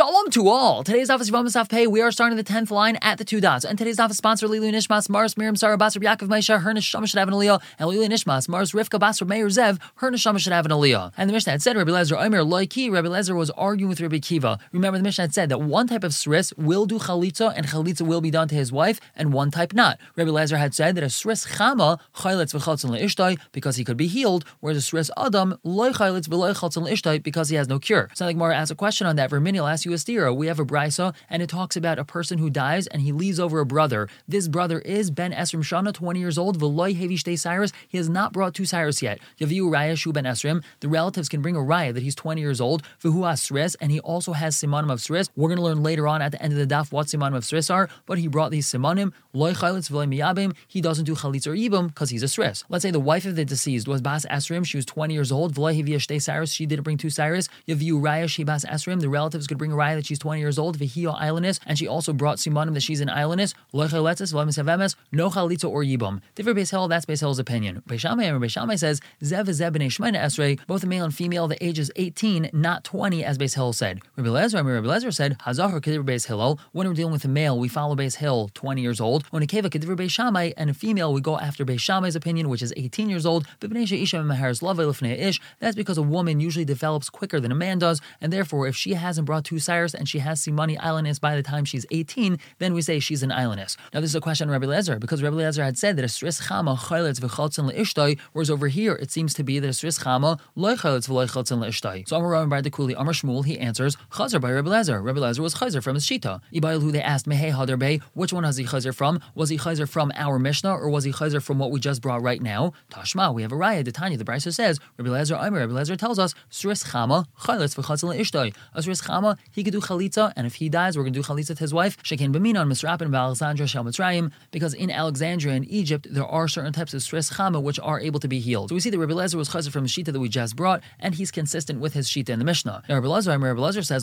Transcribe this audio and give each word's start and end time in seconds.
Shalom 0.00 0.30
to 0.30 0.48
all. 0.48 0.82
Today's 0.82 1.10
office 1.10 1.28
Yevamos 1.28 1.68
Pay. 1.68 1.86
We 1.86 2.00
are 2.00 2.10
starting 2.10 2.38
the 2.38 2.42
tenth 2.42 2.70
line 2.70 2.96
at 3.02 3.18
the 3.18 3.24
two 3.24 3.38
dots, 3.38 3.66
and 3.66 3.76
today's 3.76 4.00
office 4.00 4.16
sponsor 4.16 4.48
Lilu 4.48 4.72
Nishmas 4.72 5.10
Mars 5.10 5.36
Miriam 5.36 5.56
Sarah 5.56 5.76
Basar 5.76 6.02
Yaakov 6.02 6.26
Maisha 6.26 6.58
Her 6.62 6.72
Neshama 6.72 7.06
should 7.06 7.18
have 7.18 7.28
an 7.28 7.34
aliyah, 7.34 7.60
and 7.78 7.86
Lilu 7.86 8.08
Nishmas 8.08 8.48
Mars 8.48 8.72
Rivka 8.72 8.98
Basar 8.98 9.28
Meir 9.28 9.48
Zev 9.48 9.78
Her 9.96 10.10
Neshama 10.10 10.38
should 10.38 10.54
have 10.54 10.64
an 10.64 10.72
aliyah. 10.72 11.12
And 11.18 11.28
the 11.28 11.34
Mishnah 11.34 11.52
had 11.52 11.60
said 11.60 11.76
Rabbi 11.76 11.90
Lezer 11.90 12.18
Omer 12.18 12.38
Loiki. 12.38 12.90
Rabbi 12.90 13.08
Lezer 13.08 13.36
was 13.36 13.50
arguing 13.50 13.90
with 13.90 14.00
Rabbi 14.00 14.20
Kiva. 14.20 14.58
Remember 14.72 14.96
the 14.96 15.04
Mishnah 15.04 15.24
had 15.24 15.34
said 15.34 15.50
that 15.50 15.60
one 15.60 15.86
type 15.86 16.02
of 16.02 16.12
sris 16.12 16.56
will 16.56 16.86
do 16.86 16.98
chalitza, 16.98 17.52
and 17.54 17.66
chalitza 17.66 18.00
will 18.00 18.22
be 18.22 18.30
done 18.30 18.48
to 18.48 18.54
his 18.54 18.72
wife, 18.72 19.02
and 19.14 19.34
one 19.34 19.50
type 19.50 19.74
not. 19.74 19.98
Rabbi 20.16 20.30
Lezer 20.30 20.56
had 20.56 20.74
said 20.74 20.94
that 20.94 21.04
a 21.04 21.08
sris 21.08 21.46
chama 21.58 22.00
chayletz 22.16 22.58
v'chatzon 22.58 22.98
leishtai 22.98 23.38
because 23.52 23.76
he 23.76 23.84
could 23.84 23.98
be 23.98 24.06
healed, 24.06 24.46
whereas 24.60 24.78
a 24.78 24.80
sris 24.80 25.10
adam 25.18 25.58
loy 25.62 25.90
chayletz 25.90 26.26
v'loy 26.26 26.56
chatzon 26.56 26.88
leishtai 26.88 27.22
because 27.22 27.50
he 27.50 27.56
has 27.56 27.68
no 27.68 27.78
cure. 27.78 28.08
So 28.14 28.24
like 28.24 28.36
more 28.36 28.50
ask 28.50 28.72
a 28.72 28.74
question 28.74 29.06
on 29.06 29.16
that. 29.16 29.28
Vermini, 29.28 29.58
I'll 29.58 29.66
ask 29.66 29.84
you 29.84 29.89
We 29.90 30.46
have 30.46 30.60
a 30.60 30.64
brisa, 30.64 31.14
and 31.28 31.42
it 31.42 31.48
talks 31.48 31.76
about 31.76 31.98
a 31.98 32.04
person 32.04 32.38
who 32.38 32.48
dies 32.48 32.86
and 32.86 33.02
he 33.02 33.12
leaves 33.12 33.40
over 33.40 33.60
a 33.60 33.66
brother. 33.66 34.08
This 34.28 34.48
brother 34.48 34.78
is 34.78 35.10
Ben 35.10 35.32
Esrim 35.32 35.62
Shana, 35.62 35.92
20 35.92 36.20
years 36.20 36.38
old. 36.38 36.58
Veloy 36.58 36.96
Hevish 36.96 37.24
Cyrus. 37.40 37.72
He 37.88 37.98
has 37.98 38.08
not 38.08 38.32
brought 38.32 38.54
two 38.54 38.64
Cyrus 38.64 39.02
yet. 39.02 39.18
Yaviu 39.40 39.62
Raya 39.62 39.96
Shu 39.96 40.12
Ben 40.12 40.24
Esrim. 40.24 40.62
The 40.80 40.88
relatives 40.88 41.28
can 41.28 41.42
bring 41.42 41.56
a 41.56 41.60
Raya 41.60 41.92
that 41.94 42.02
he's 42.02 42.14
20 42.14 42.40
years 42.40 42.60
old. 42.60 42.82
Vuhu 43.02 43.20
Asris, 43.20 43.76
and 43.80 43.90
he 43.90 44.00
also 44.00 44.32
has 44.32 44.56
Simanim 44.56 44.92
of 44.92 45.00
Sris. 45.00 45.28
We're 45.36 45.48
going 45.48 45.58
to 45.58 45.64
learn 45.64 45.82
later 45.82 46.06
on 46.06 46.22
at 46.22 46.32
the 46.32 46.42
end 46.42 46.52
of 46.52 46.58
the 46.58 46.72
daf 46.72 46.92
what 46.92 47.06
Simanim 47.06 47.36
of 47.36 47.44
Sris 47.44 47.72
are, 47.72 47.88
but 48.06 48.18
he 48.18 48.28
brought 48.28 48.50
these 48.50 48.66
Simanim. 48.66 49.12
Loy 49.32 49.52
Chalitz 49.52 49.90
Veloy 49.90 50.08
Miyabim. 50.08 50.54
He 50.66 50.80
doesn't 50.80 51.04
do 51.04 51.14
Chalitz 51.14 51.46
or 51.46 51.54
Ibim 51.54 51.88
because 51.88 52.10
he's 52.10 52.22
a 52.22 52.26
Sris. 52.26 52.64
Let's 52.68 52.82
say 52.82 52.90
the 52.90 53.00
wife 53.00 53.24
of 53.26 53.36
the 53.36 53.44
deceased 53.44 53.88
was 53.88 54.00
Bas 54.00 54.26
Esrim. 54.26 54.64
She 54.64 54.76
was 54.76 54.86
20 54.86 55.14
years 55.14 55.32
old. 55.32 55.54
Veloy 55.54 55.76
Hevish 55.76 56.06
Cyrus. 56.22 56.52
She 56.52 56.66
didn't 56.66 56.82
bring 56.84 56.96
two 56.96 57.10
Cyrus. 57.10 57.48
Yaviu 57.68 58.00
Raya 58.00 58.26
Esrim. 58.26 59.00
The 59.00 59.08
relatives 59.08 59.46
could 59.46 59.58
bring 59.58 59.69
Raya 59.72 59.96
that 59.96 60.06
she's 60.06 60.18
20 60.18 60.40
years 60.40 60.58
old. 60.58 60.78
Vihio 60.78 61.18
Islandess, 61.20 61.60
and 61.66 61.78
she 61.78 61.86
also 61.86 62.12
brought 62.12 62.38
Simanim 62.38 62.74
that 62.74 62.82
she's 62.82 63.00
an 63.00 63.08
Islandess. 63.08 63.54
Loichaletzes, 63.72 64.32
Vamisavemes, 64.32 64.96
no 65.12 65.30
Chalitza 65.30 65.68
or 65.68 65.82
Yibum. 65.82 66.20
Different 66.34 66.58
Beis 66.58 66.70
Hill, 66.70 66.88
that's 66.88 67.06
Beis 67.06 67.20
Hill's 67.20 67.38
opinion. 67.38 67.82
Beis 67.88 68.00
Shammai 68.00 68.24
and 68.24 68.42
Beis 68.42 68.50
Shammai 68.50 68.76
says, 68.76 69.00
Zev 69.22 69.50
Zeb 69.52 69.76
and 69.76 69.90
Shmeina 69.90 70.20
Esrei, 70.20 70.58
both 70.66 70.82
a 70.82 70.86
male 70.86 71.04
and 71.04 71.14
female, 71.14 71.48
the 71.48 71.62
age 71.64 71.78
is 71.78 71.92
18, 71.96 72.50
not 72.52 72.84
20, 72.84 73.24
as 73.24 73.38
Beis 73.38 73.54
Hill 73.54 73.72
said. 73.72 74.00
Rabbi 74.16 74.28
Lezer, 74.28 74.58
and 74.58 74.68
Rabbi 74.68 74.86
Lezer 74.86 75.14
said, 75.14 75.38
Hazahar 75.40 75.80
Kedir 75.80 76.04
Beis 76.04 76.26
Hillel, 76.26 76.58
when 76.72 76.88
we're 76.88 76.94
dealing 76.94 77.12
with 77.12 77.24
a 77.24 77.28
male, 77.28 77.58
we 77.58 77.68
follow 77.68 77.94
Beis 77.94 78.16
Hill, 78.16 78.50
20 78.54 78.82
years 78.82 79.00
old. 79.00 79.24
When 79.30 79.42
a 79.42 79.46
Keva 79.46 79.70
Kedir 79.70 79.96
Beis 79.96 80.10
Shammai, 80.10 80.52
and 80.56 80.70
a 80.70 80.74
female, 80.74 81.12
we 81.12 81.20
go 81.20 81.38
after 81.38 81.64
Beis 81.64 81.80
Shammai's 81.80 82.16
opinion, 82.16 82.48
which 82.48 82.62
is 82.62 82.72
18 82.76 83.08
years 83.08 83.24
old. 83.24 83.46
That's 83.60 85.76
because 85.76 85.98
a 85.98 86.02
woman 86.02 86.40
usually 86.40 86.64
develops 86.64 87.10
quicker 87.10 87.40
than 87.40 87.52
a 87.52 87.54
man 87.54 87.78
does, 87.78 88.00
and 88.20 88.32
therefore, 88.32 88.66
if 88.66 88.74
she 88.74 88.94
hasn't 88.94 89.26
brought 89.26 89.44
two 89.44 89.59
and 89.68 90.08
she 90.08 90.18
has 90.18 90.40
Simani 90.40 90.78
Islandess 90.78 91.20
by 91.20 91.36
the 91.36 91.42
time 91.42 91.64
she's 91.64 91.86
18, 91.90 92.38
then 92.58 92.74
we 92.74 92.82
say 92.82 92.98
she's 92.98 93.22
an 93.22 93.30
Islandess. 93.30 93.76
Now, 93.92 94.00
this 94.00 94.10
is 94.10 94.16
a 94.16 94.20
question 94.20 94.48
on 94.48 94.52
Rabbi 94.52 94.66
Lezer, 94.66 94.98
because 94.98 95.22
Rabbi 95.22 95.36
Lezer 95.36 95.64
had 95.64 95.78
said 95.78 95.96
that 95.96 96.04
a 96.04 96.08
Sris 96.08 96.42
Chama 96.48 96.76
Chayletz 96.76 97.20
v'chaltzin 97.20 97.72
le'ishtoi, 97.72 98.18
whereas 98.32 98.50
over 98.50 98.68
here 98.68 98.94
it 98.94 99.10
seems 99.10 99.34
to 99.34 99.42
be 99.42 99.58
that 99.58 99.68
a 99.68 99.70
Sris 99.70 100.02
Chama 100.02 100.38
v'loy 100.56 100.76
chaltzin 100.76 101.58
le'ishtoi. 101.58 102.08
So 102.08 102.16
Amar 102.16 102.30
Rabbi 102.30 102.60
the 102.60 102.70
Kuli, 102.70 102.94
Amar 102.94 103.12
Shmuel, 103.12 103.44
he 103.44 103.58
answers, 103.58 103.96
Chazer 104.12 104.40
by 104.40 104.50
Rabbi 104.50 104.68
Lezer. 104.68 105.02
Rabbi 105.02 105.20
Lezer 105.20 105.40
was 105.40 105.54
Chazer 105.54 105.82
from 105.82 105.94
his 105.94 106.04
Shita. 106.04 106.40
Ibayil, 106.52 106.82
who 106.82 106.92
they 106.92 107.02
asked, 107.02 107.26
Mehe 107.26 107.52
Hadar 107.52 107.78
Bey, 107.78 108.00
which 108.14 108.32
one 108.32 108.44
has 108.44 108.56
he 108.56 108.64
Chazer 108.64 108.94
from? 108.94 109.20
Was 109.34 109.48
he 109.48 109.58
Chazer 109.58 109.88
from 109.88 110.12
our 110.14 110.38
Mishnah, 110.38 110.74
or 110.74 110.90
was 110.90 111.04
he 111.04 111.12
Chazer 111.12 111.42
from 111.42 111.58
what 111.58 111.70
we 111.70 111.80
just 111.80 112.02
brought 112.02 112.22
right 112.22 112.40
now? 112.40 112.72
Tashma, 112.90 113.34
we 113.34 113.42
have 113.42 113.52
a 113.52 113.56
Raya, 113.56 113.84
the 113.84 113.92
Tanya, 113.92 114.16
the 114.16 114.24
Brisa 114.24 114.52
says, 114.52 114.78
Rabbi 114.98 115.10
Lezer, 115.10 115.36
Amar, 115.36 115.60
Rabbi 115.60 115.72
Lezer 115.72 115.96
tells 115.96 116.18
us, 116.18 116.34
Sris 116.50 116.84
Chama 116.90 117.26
Chayletz 117.42 117.76
v'chaltzin 117.76 118.14
le'ishtoi. 118.14 118.54
A 118.74 118.80
Sris 118.80 119.02
Chama, 119.02 119.36
he 119.52 119.64
could 119.64 119.72
do 119.72 119.80
Chalitza, 119.80 120.32
and 120.36 120.46
if 120.46 120.56
he 120.56 120.68
dies, 120.68 120.96
we're 120.96 121.02
going 121.02 121.12
to 121.12 121.20
do 121.20 121.26
Chalitza 121.26 121.54
to 121.56 121.60
his 121.60 121.72
wife. 121.74 121.96
Shekin 122.02 122.32
Baminon, 122.32 122.66
Misrapin, 122.68 123.14
Alexandria, 123.16 123.66
Shel 123.66 123.84
Mitzrayim, 123.84 124.30
because 124.50 124.74
in 124.74 124.90
Alexandria 124.90 125.54
and 125.54 125.70
Egypt, 125.70 126.06
there 126.10 126.26
are 126.26 126.48
certain 126.48 126.72
types 126.72 126.94
of 126.94 127.02
stress 127.02 127.30
Chama 127.34 127.62
which 127.62 127.80
are 127.80 128.00
able 128.00 128.20
to 128.20 128.28
be 128.28 128.40
healed. 128.40 128.68
So 128.70 128.74
we 128.74 128.80
see 128.80 128.90
that 128.90 128.98
Rabbi 128.98 129.12
Lezer 129.12 129.36
was 129.36 129.48
Chazer 129.48 129.70
from 129.70 129.86
Shita 129.86 130.12
that 130.12 130.20
we 130.20 130.28
just 130.28 130.56
brought, 130.56 130.82
and 130.98 131.14
he's 131.14 131.30
consistent 131.30 131.80
with 131.80 131.94
his 131.94 132.08
Shita 132.08 132.30
in 132.30 132.38
the 132.38 132.44
Mishnah. 132.44 132.82
Now, 132.88 132.94
Rabbi 132.96 133.06
Lezer, 133.06 133.40
Rabbi 133.40 133.60
Lezer 133.60 133.84
says, 133.84 134.02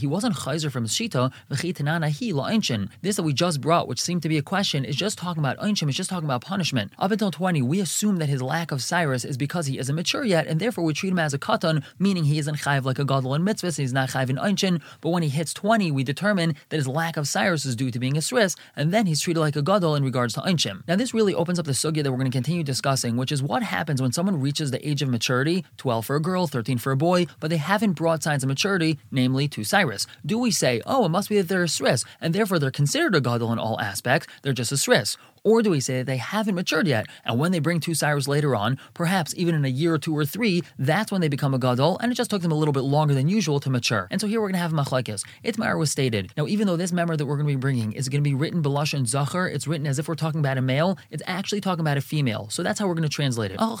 he 0.00 0.06
wasn't 0.06 0.36
Chazer 0.36 0.70
from 0.70 0.86
Shita, 0.86 1.32
La'inchin. 1.50 2.88
This 3.02 3.16
that 3.16 3.22
we 3.22 3.32
just 3.32 3.60
brought, 3.60 3.88
which 3.88 4.00
seemed 4.00 4.22
to 4.22 4.28
be 4.28 4.38
a 4.38 4.42
question, 4.42 4.84
is 4.84 4.96
just 4.96 5.18
talking 5.18 5.42
about 5.42 5.58
Einshim, 5.58 5.88
it's 5.88 5.96
just 5.96 6.10
talking 6.10 6.26
about 6.26 6.42
punishment. 6.42 6.92
Up 6.98 7.10
until 7.10 7.30
20, 7.30 7.62
we 7.62 7.80
assume 7.80 8.16
that 8.18 8.28
his 8.28 8.42
lack 8.42 8.70
of 8.72 8.82
Cyrus 8.82 9.24
is 9.24 9.36
because 9.36 9.66
he 9.66 9.78
isn't 9.78 9.94
mature 9.94 10.24
yet, 10.24 10.46
and 10.46 10.60
therefore 10.60 10.84
we 10.84 10.92
treat 10.94 11.10
him 11.10 11.18
as 11.18 11.34
a 11.34 11.38
katan, 11.38 11.82
meaning 11.98 12.24
he 12.24 12.38
isn't 12.38 12.56
chayv 12.56 12.84
like 12.84 12.98
a 12.98 13.04
gadol 13.04 13.34
in 13.34 13.42
mitzvahs, 13.42 13.78
he's 13.78 13.92
not 13.92 14.10
chayv 14.10 14.30
in 14.30 14.36
Einchin, 14.46 14.80
but 15.00 15.10
when 15.10 15.22
he 15.22 15.28
hits 15.28 15.52
20, 15.52 15.90
we 15.90 16.04
determine 16.04 16.54
that 16.68 16.76
his 16.76 16.86
lack 16.86 17.16
of 17.16 17.26
Cyrus 17.26 17.64
is 17.64 17.74
due 17.74 17.90
to 17.90 17.98
being 17.98 18.16
a 18.16 18.20
Sris, 18.20 18.56
and 18.76 18.92
then 18.92 19.06
he's 19.06 19.20
treated 19.20 19.40
like 19.40 19.56
a 19.56 19.62
gadol 19.62 19.94
in 19.96 20.04
regards 20.04 20.34
to 20.34 20.40
Einshim. 20.40 20.86
Now, 20.86 20.96
this 20.96 21.12
really 21.12 21.34
opens 21.34 21.58
up 21.58 21.66
the 21.66 21.72
sugya 21.72 22.02
that 22.02 22.10
we're 22.10 22.18
going 22.18 22.30
to 22.30 22.36
continue 22.36 22.62
discussing, 22.62 23.16
which 23.16 23.32
is 23.32 23.42
what 23.42 23.62
happens 23.62 24.00
when 24.00 24.12
someone 24.12 24.40
reaches 24.40 24.70
the 24.70 24.88
age 24.88 25.02
of 25.02 25.08
maturity 25.08 25.64
12 25.76 26.06
for 26.06 26.16
a 26.16 26.20
girl, 26.20 26.46
13 26.46 26.78
for 26.78 26.92
a 26.92 26.96
boy, 26.96 27.26
but 27.40 27.50
they 27.50 27.56
haven't 27.56 27.92
brought 27.92 28.22
signs 28.22 28.42
of 28.44 28.48
maturity, 28.48 28.98
namely 29.10 29.48
to 29.48 29.64
Cyrus. 29.64 30.06
Do 30.24 30.38
we 30.38 30.50
say, 30.50 30.80
oh, 30.86 31.04
it 31.04 31.10
must 31.10 31.28
be 31.28 31.36
that 31.38 31.48
they're 31.48 31.64
a 31.64 31.66
Sris, 31.66 32.04
and 32.20 32.34
therefore 32.34 32.58
they're 32.58 32.70
considered 32.70 33.14
a 33.14 33.20
gadol 33.20 33.52
in 33.52 33.58
all 33.58 33.80
aspects, 33.80 34.28
they're 34.42 34.52
just 34.52 34.72
a 34.72 34.76
Sris? 34.76 35.16
Or 35.46 35.62
do 35.62 35.70
we 35.70 35.78
say 35.78 36.02
they 36.02 36.16
haven't 36.16 36.56
matured 36.56 36.88
yet, 36.88 37.06
and 37.24 37.38
when 37.38 37.52
they 37.52 37.60
bring 37.60 37.78
two 37.78 37.94
Cyrus 37.94 38.26
later 38.26 38.56
on, 38.56 38.80
perhaps 38.94 39.32
even 39.36 39.54
in 39.54 39.64
a 39.64 39.68
year 39.68 39.94
or 39.94 39.98
two 39.98 40.12
or 40.12 40.24
three, 40.24 40.64
that's 40.76 41.12
when 41.12 41.20
they 41.20 41.28
become 41.28 41.54
a 41.54 41.58
gadol, 41.60 41.98
and 42.00 42.10
it 42.10 42.16
just 42.16 42.30
took 42.30 42.42
them 42.42 42.50
a 42.50 42.56
little 42.56 42.72
bit 42.72 42.80
longer 42.80 43.14
than 43.14 43.28
usual 43.28 43.60
to 43.60 43.70
mature. 43.70 44.08
And 44.10 44.20
so 44.20 44.26
here 44.26 44.40
we're 44.40 44.48
going 44.48 44.54
to 44.54 44.58
have 44.58 44.72
machlekes. 44.72 45.24
Itmar 45.44 45.78
was 45.78 45.92
stated. 45.92 46.32
Now, 46.36 46.48
even 46.48 46.66
though 46.66 46.74
this 46.76 46.90
member 46.90 47.16
that 47.16 47.26
we're 47.26 47.36
going 47.36 47.46
to 47.46 47.52
be 47.52 47.60
bringing 47.60 47.92
is 47.92 48.08
going 48.08 48.24
to 48.24 48.28
be 48.28 48.34
written 48.34 48.60
belashon 48.60 49.06
zachar, 49.06 49.46
it's 49.46 49.68
written 49.68 49.86
as 49.86 50.00
if 50.00 50.08
we're 50.08 50.16
talking 50.16 50.40
about 50.40 50.58
a 50.58 50.60
male. 50.60 50.98
It's 51.12 51.22
actually 51.28 51.60
talking 51.60 51.82
about 51.82 51.96
a 51.96 52.00
female. 52.00 52.48
So 52.50 52.64
that's 52.64 52.80
how 52.80 52.88
we're 52.88 52.94
going 52.94 53.04
to 53.04 53.08
translate 53.08 53.52
it. 53.52 53.58
Oh, 53.60 53.76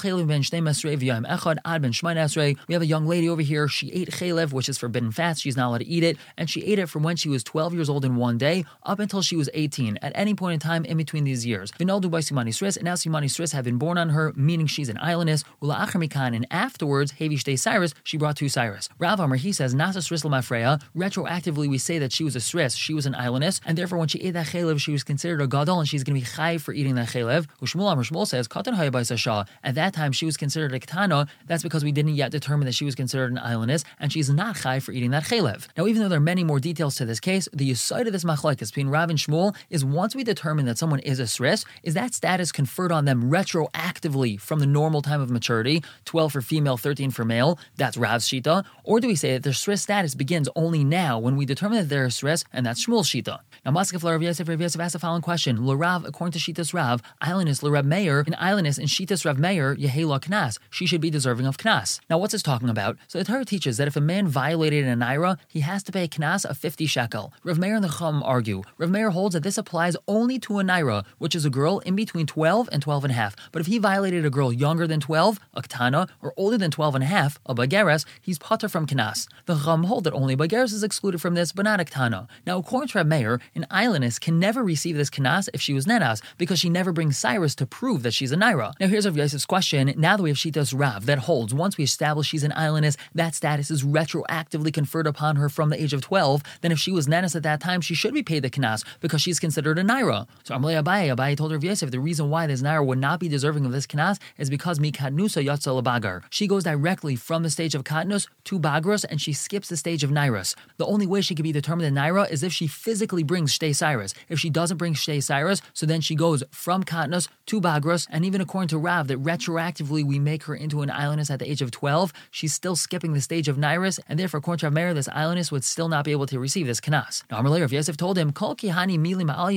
we 2.68 2.74
have 2.74 2.82
a 2.82 2.86
young 2.86 3.08
lady 3.08 3.28
over 3.28 3.42
here. 3.42 3.66
She 3.66 3.90
ate 3.90 4.12
chalev, 4.12 4.52
which 4.52 4.68
is 4.68 4.78
forbidden 4.78 5.10
fats. 5.10 5.40
She's 5.40 5.56
not 5.56 5.70
allowed 5.70 5.78
to 5.78 5.88
eat 5.88 6.04
it, 6.04 6.16
and 6.36 6.48
she 6.48 6.62
ate 6.62 6.78
it 6.78 6.88
from 6.88 7.02
when 7.02 7.16
she 7.16 7.28
was 7.28 7.42
12 7.42 7.74
years 7.74 7.90
old 7.90 8.04
in 8.04 8.14
one 8.14 8.38
day 8.38 8.64
up 8.84 9.00
until 9.00 9.20
she 9.20 9.34
was 9.34 9.50
18. 9.52 9.98
At 10.00 10.12
any 10.14 10.32
point 10.32 10.54
in 10.54 10.60
time 10.60 10.84
in 10.84 10.96
between 10.96 11.24
these 11.24 11.44
years 11.44 11.55
years. 11.56 11.72
Vinaldu 11.72 12.08
Simani 12.10 12.48
Sris, 12.48 12.76
and 12.76 12.84
now 12.84 12.94
Simani 12.94 13.26
Sris 13.26 13.52
have 13.52 13.64
been 13.64 13.78
born 13.78 13.98
on 13.98 14.10
her, 14.10 14.32
meaning 14.36 14.66
she's 14.66 14.88
an 14.88 14.98
islandess. 14.98 15.44
Ula 15.62 15.86
Mikan, 15.94 16.34
and 16.34 16.46
afterwards, 16.50 17.12
Havish 17.12 17.44
Day 17.44 17.56
Cyrus, 17.56 17.94
she 18.04 18.16
brought 18.16 18.36
two 18.36 18.48
Cyrus. 18.48 18.88
Rav 18.98 19.20
Amr, 19.20 19.36
he 19.36 19.52
says, 19.52 19.74
Nasa 19.74 19.98
Sris 19.98 20.24
Lamafreya, 20.24 20.82
retroactively 20.96 21.68
we 21.68 21.78
say 21.78 21.98
that 21.98 22.12
she 22.12 22.24
was 22.24 22.36
a 22.36 22.40
Sris, 22.40 22.76
she 22.76 22.94
was 22.94 23.06
an 23.06 23.14
islandess, 23.14 23.60
and 23.64 23.76
therefore 23.76 23.98
when 23.98 24.08
she 24.08 24.20
ate 24.20 24.32
that 24.32 24.46
chalev, 24.46 24.80
she 24.80 24.92
was 24.92 25.02
considered 25.02 25.40
a 25.40 25.46
gadol, 25.46 25.80
and 25.80 25.88
she's 25.88 26.04
going 26.04 26.20
to 26.20 26.20
be 26.20 26.26
chai 26.36 26.58
for 26.58 26.72
eating 26.72 26.94
that 26.96 27.08
chalev. 27.08 27.46
Ushmul 27.62 27.90
Amr 27.90 28.04
Shmuel 28.04 28.26
says, 28.26 28.48
Katan 28.48 28.76
Hayabay 28.76 29.46
At 29.64 29.74
that 29.74 29.94
time, 29.94 30.12
she 30.12 30.26
was 30.26 30.36
considered 30.36 30.74
a 30.74 30.80
ketana. 30.80 31.28
That's 31.46 31.62
because 31.62 31.84
we 31.84 31.92
didn't 31.92 32.14
yet 32.14 32.30
determine 32.30 32.66
that 32.66 32.74
she 32.74 32.84
was 32.84 32.94
considered 32.94 33.32
an 33.32 33.38
islandess, 33.38 33.84
and 33.98 34.12
she's 34.12 34.30
not 34.30 34.56
chai 34.56 34.80
for 34.80 34.92
eating 34.92 35.10
that 35.10 35.24
chalev. 35.24 35.68
Now, 35.76 35.86
even 35.86 36.02
though 36.02 36.08
there 36.08 36.18
are 36.18 36.20
many 36.20 36.44
more 36.44 36.60
details 36.60 36.96
to 36.96 37.04
this 37.04 37.20
case, 37.20 37.48
the 37.52 37.72
side 37.74 38.06
of 38.06 38.12
this 38.12 38.24
machlekes 38.24 38.68
between 38.68 38.88
Rav 38.88 39.10
and 39.10 39.18
Shmuel 39.18 39.56
is 39.70 39.84
once 39.84 40.14
we 40.14 40.24
determine 40.24 40.66
that 40.66 40.78
someone 40.78 41.00
is 41.00 41.18
a 41.18 41.26
Sris, 41.46 41.64
is 41.82 41.94
that 41.94 42.14
status 42.14 42.50
conferred 42.50 42.90
on 42.90 43.04
them 43.04 43.30
retroactively 43.30 44.40
from 44.40 44.58
the 44.58 44.66
normal 44.66 45.02
time 45.02 45.20
of 45.20 45.30
maturity, 45.30 45.82
12 46.04 46.32
for 46.32 46.40
female, 46.40 46.76
13 46.76 47.10
for 47.10 47.24
male, 47.24 47.58
that's 47.76 47.96
Rav's 47.96 48.28
Shita, 48.28 48.64
or 48.82 49.00
do 49.00 49.06
we 49.06 49.14
say 49.14 49.34
that 49.34 49.42
their 49.44 49.52
Sris 49.52 49.80
status 49.80 50.14
begins 50.14 50.48
only 50.56 50.82
now 50.82 51.18
when 51.18 51.36
we 51.36 51.46
determine 51.46 51.78
that 51.78 51.88
they're 51.88 52.08
Sris, 52.08 52.44
and 52.52 52.66
that's 52.66 52.84
Shmuel's 52.84 53.08
Shita? 53.08 53.38
Now, 53.64 53.70
Maskef 53.72 54.02
Rav 54.02 54.22
Yosef, 54.22 54.48
Rav 54.48 54.60
Yosef 54.60 54.80
asked 54.80 54.94
the 54.94 54.98
following 54.98 55.22
question. 55.22 55.64
Rav, 55.64 56.04
according 56.04 56.32
to 56.32 56.38
Shitas 56.38 56.74
Rav, 56.74 57.02
Islandis 57.22 57.68
Rav 57.68 57.84
Meir, 57.84 58.20
in 58.26 58.32
Islandis 58.34 58.78
and 58.78 58.88
Shitas 58.88 59.24
Rav 59.24 59.38
Meir, 59.38 59.76
Yehela 59.76 60.20
Knas, 60.20 60.58
she 60.70 60.86
should 60.86 61.00
be 61.00 61.10
deserving 61.10 61.46
of 61.46 61.56
Knas. 61.58 62.00
Now, 62.10 62.18
what's 62.18 62.32
this 62.32 62.42
talking 62.42 62.68
about? 62.68 62.96
So 63.06 63.18
the 63.18 63.24
Torah 63.24 63.44
teaches 63.44 63.76
that 63.76 63.88
if 63.88 63.96
a 63.96 64.00
man 64.00 64.26
violated 64.26 64.84
an 64.84 65.00
Naira, 65.00 65.38
he 65.48 65.60
has 65.60 65.82
to 65.84 65.92
pay 65.92 66.04
a 66.04 66.08
Knas 66.08 66.44
of 66.44 66.58
50 66.58 66.86
shekel. 66.86 67.32
Rav 67.44 67.58
Meir 67.58 67.74
and 67.74 67.84
the 67.84 67.88
Chum 67.88 68.22
argue. 68.22 68.62
Rav 68.78 68.90
Meir 68.90 69.10
holds 69.10 69.34
that 69.34 69.42
this 69.42 69.58
applies 69.58 69.96
only 70.08 70.38
to 70.40 70.58
a 70.58 70.62
Naira, 70.62 71.04
which 71.18 71.35
is 71.36 71.44
a 71.44 71.50
girl 71.50 71.78
in 71.80 71.94
between 71.94 72.26
12 72.26 72.68
and 72.72 72.82
12 72.82 73.04
and 73.04 73.10
a 73.12 73.14
half. 73.14 73.36
But 73.52 73.60
if 73.60 73.66
he 73.66 73.78
violated 73.78 74.26
a 74.26 74.30
girl 74.30 74.52
younger 74.52 74.86
than 74.86 74.98
12, 74.98 75.38
a 75.54 75.62
Ktana, 75.62 76.08
or 76.20 76.34
older 76.36 76.58
than 76.58 76.70
12 76.70 76.96
and 76.96 77.04
a 77.04 77.06
half, 77.06 77.38
a 77.46 78.04
he's 78.20 78.38
potter 78.38 78.68
from 78.68 78.86
Knas. 78.86 79.28
The 79.44 79.56
Chum 79.56 79.84
hold 79.84 80.04
that 80.04 80.12
only 80.12 80.36
Bageres 80.36 80.72
is 80.72 80.82
excluded 80.82 81.20
from 81.20 81.34
this, 81.34 81.52
but 81.52 81.64
not 81.64 81.80
a 81.80 81.84
Ktana. 81.84 82.26
Now, 82.46 82.58
according 82.58 82.88
to 82.88 82.98
Rav 82.98 83.06
Meir, 83.06 83.40
an 83.54 83.66
islandess 83.70 84.18
can 84.18 84.38
never 84.38 84.64
receive 84.64 84.96
this 84.96 85.10
Knas 85.10 85.48
if 85.54 85.60
she 85.60 85.74
was 85.74 85.86
Nenas, 85.86 86.22
because 86.38 86.58
she 86.58 86.70
never 86.70 86.92
brings 86.92 87.18
Cyrus 87.18 87.54
to 87.56 87.66
prove 87.66 88.02
that 88.02 88.14
she's 88.14 88.32
a 88.32 88.36
Naira. 88.36 88.72
Now, 88.80 88.88
here's 88.88 89.06
Rav 89.06 89.16
Yosef's 89.16 89.46
question. 89.46 89.92
Now 89.96 90.16
that 90.16 90.22
we 90.22 90.30
have 90.30 90.36
Shitas 90.36 90.72
Rav 90.76 91.06
that 91.06 91.20
holds, 91.20 91.52
once 91.52 91.76
we 91.76 91.84
establish 91.84 92.28
she's 92.28 92.44
an 92.44 92.52
islandess, 92.52 92.96
that 93.14 93.34
status 93.34 93.70
is 93.70 93.84
retroactively 93.84 94.72
conferred 94.72 95.06
upon 95.06 95.36
her 95.36 95.48
from 95.48 95.70
the 95.70 95.80
age 95.80 95.92
of 95.92 96.00
12, 96.00 96.42
then 96.62 96.72
if 96.72 96.78
she 96.78 96.92
was 96.92 97.06
Nenas 97.06 97.36
at 97.36 97.42
that 97.42 97.60
time, 97.60 97.80
she 97.80 97.94
should 97.94 98.14
be 98.14 98.22
paid 98.22 98.42
the 98.42 98.50
Knas 98.50 98.84
because 99.00 99.20
she's 99.20 99.40
considered 99.40 99.78
a 99.78 99.82
Naira. 99.82 100.26
So 100.44 100.54
Amalei 100.54 100.82
Abaye, 100.82 101.14
Abaye 101.14 101.25
Abaye 101.26 101.36
told 101.36 101.52
Rav 101.52 101.64
Yosef 101.64 101.90
the 101.90 101.98
reason 101.98 102.30
why 102.30 102.46
this 102.46 102.62
Naira 102.62 102.84
would 102.86 102.98
not 102.98 103.18
be 103.18 103.28
deserving 103.28 103.66
of 103.66 103.72
this 103.72 103.86
Kanas 103.86 104.18
is 104.38 104.48
because 104.48 104.78
Mikatnusa 104.78 105.44
Yatza 105.44 105.82
Labagar. 105.82 106.22
She 106.30 106.46
goes 106.46 106.62
directly 106.62 107.16
from 107.16 107.42
the 107.42 107.50
stage 107.50 107.74
of 107.74 107.82
Katnus 107.84 108.28
to 108.44 108.60
Bagros 108.60 109.04
and 109.08 109.20
she 109.20 109.32
skips 109.32 109.68
the 109.68 109.76
stage 109.76 110.04
of 110.04 110.10
Nairas. 110.10 110.54
The 110.76 110.86
only 110.86 111.06
way 111.06 111.20
she 111.20 111.34
could 111.34 111.42
be 111.42 111.52
determined 111.52 111.88
in 111.88 111.94
Naira 111.94 112.30
is 112.30 112.42
if 112.42 112.52
she 112.52 112.66
physically 112.68 113.24
brings 113.24 113.56
Shtei 113.56 113.74
Cyrus. 113.74 114.14
If 114.28 114.38
she 114.38 114.50
doesn't 114.50 114.76
bring 114.76 114.94
Shtei 114.94 115.22
Cyrus, 115.22 115.60
so 115.72 115.84
then 115.84 116.00
she 116.00 116.14
goes 116.14 116.44
from 116.50 116.84
Katnus 116.84 117.28
to 117.46 117.60
Bagros, 117.60 118.06
and 118.10 118.24
even 118.24 118.40
according 118.40 118.68
to 118.68 118.78
Rav, 118.78 119.08
that 119.08 119.22
retroactively 119.22 120.04
we 120.04 120.18
make 120.18 120.44
her 120.44 120.54
into 120.54 120.82
an 120.82 120.90
islandess 120.90 121.30
at 121.30 121.38
the 121.38 121.50
age 121.50 121.62
of 121.62 121.70
12, 121.70 122.12
she's 122.30 122.52
still 122.52 122.76
skipping 122.76 123.14
the 123.14 123.20
stage 123.20 123.48
of 123.48 123.56
Nairas, 123.56 123.98
and 124.08 124.18
therefore, 124.18 124.38
according 124.38 124.70
to 124.70 124.70
Rav 124.70 124.94
this 124.94 125.08
islandess 125.08 125.50
would 125.50 125.64
still 125.64 125.88
not 125.88 126.04
be 126.04 126.12
able 126.12 126.26
to 126.26 126.38
receive 126.38 126.66
this 126.66 126.80
Kanas. 126.80 127.24
Now, 127.30 127.38
Amar 127.38 127.60
Rav 127.60 127.72
Yosef 127.72 127.96
told 127.96 128.18
him, 128.18 128.32
Kol 128.32 128.54
kihani 128.54 128.98
mili 128.98 129.24
ma'al 129.24 129.56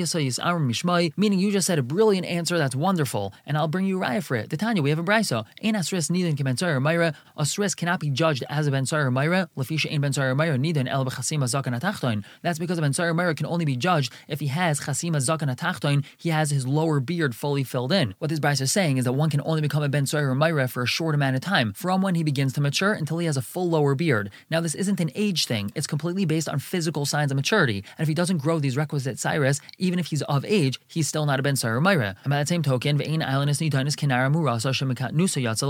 mishmai, 0.79 1.13
meaning 1.17 1.39
you 1.39 1.48
just 1.51 1.67
said 1.67 1.79
a 1.79 1.83
brilliant 1.83 2.25
answer 2.25 2.57
that's 2.57 2.75
wonderful, 2.75 3.33
and 3.45 3.57
I'll 3.57 3.67
bring 3.67 3.85
you 3.85 3.99
raya 3.99 4.23
for 4.23 4.35
it. 4.35 4.49
The 4.49 4.57
Tanya, 4.57 4.81
we 4.81 4.89
have 4.89 4.99
a 4.99 5.03
brisa. 5.03 5.45
Ein 5.63 5.73
asris 5.73 6.09
nidin 6.09 6.41
ben 6.43 6.55
or 6.67 6.79
myra. 6.79 7.13
Asris 7.37 7.75
cannot 7.75 7.99
be 7.99 8.09
judged 8.09 8.43
as 8.49 8.67
a 8.67 8.71
ben 8.71 8.85
or 8.91 9.11
myra. 9.11 9.49
Lafisha 9.57 9.91
ein 9.91 10.01
ben 10.01 10.11
or 10.17 10.35
myra 10.35 10.57
nidin 10.57 10.87
el 10.87 11.05
b'chasima 11.05 11.45
zakan 11.45 11.79
atachtoin. 11.79 12.23
That's 12.41 12.59
because 12.59 12.77
a 12.77 12.81
ben 12.81 12.93
or 12.99 13.13
myra 13.13 13.35
can 13.35 13.45
only 13.45 13.65
be 13.65 13.75
judged 13.75 14.13
if 14.27 14.39
he 14.39 14.47
has 14.47 14.81
chasima 14.81 15.17
zakan 15.17 15.55
atachtoin. 15.55 16.03
He 16.17 16.29
has 16.29 16.51
his 16.51 16.67
lower 16.67 16.99
beard 16.99 17.35
fully 17.35 17.63
filled 17.63 17.91
in. 17.91 18.15
What 18.19 18.29
this 18.29 18.39
brisa 18.39 18.61
is 18.61 18.71
saying 18.71 18.97
is 18.97 19.05
that 19.05 19.13
one 19.13 19.29
can 19.29 19.41
only 19.45 19.61
become 19.61 19.83
a 19.83 19.89
ben 19.89 20.05
or 20.13 20.35
myra 20.35 20.67
for 20.67 20.83
a 20.83 20.87
short 20.87 21.15
amount 21.15 21.35
of 21.35 21.41
time, 21.41 21.73
from 21.73 22.01
when 22.01 22.15
he 22.15 22.23
begins 22.23 22.53
to 22.53 22.61
mature 22.61 22.93
until 22.93 23.17
he 23.17 23.25
has 23.25 23.37
a 23.37 23.41
full 23.41 23.69
lower 23.69 23.95
beard. 23.95 24.29
Now, 24.49 24.61
this 24.61 24.75
isn't 24.75 24.99
an 24.99 25.11
age 25.15 25.45
thing. 25.45 25.71
It's 25.75 25.87
completely 25.87 26.25
based 26.25 26.49
on 26.49 26.59
physical 26.59 27.05
signs 27.05 27.31
of 27.31 27.35
maturity. 27.35 27.83
And 27.97 28.03
if 28.03 28.07
he 28.07 28.13
doesn't 28.13 28.37
grow 28.37 28.59
these 28.59 28.77
requisite 28.77 29.19
cyrus, 29.19 29.61
even 29.77 29.99
if 29.99 30.07
he's 30.07 30.21
of 30.23 30.45
age, 30.45 30.79
he's 30.87 31.07
still 31.07 31.25
not 31.25 31.38
ben. 31.43 31.55
And 31.61 31.83
by 31.85 32.37
that 32.37 32.47
same 32.47 32.63
token, 32.63 32.97
Ve'in 32.97 33.25
islandess 33.25 33.59
nidanis 33.59 33.95
kinara 33.95 34.33
murasa 34.33 34.71
shemikat 34.71 35.11
nusa 35.13 35.41
yatzal. 35.41 35.69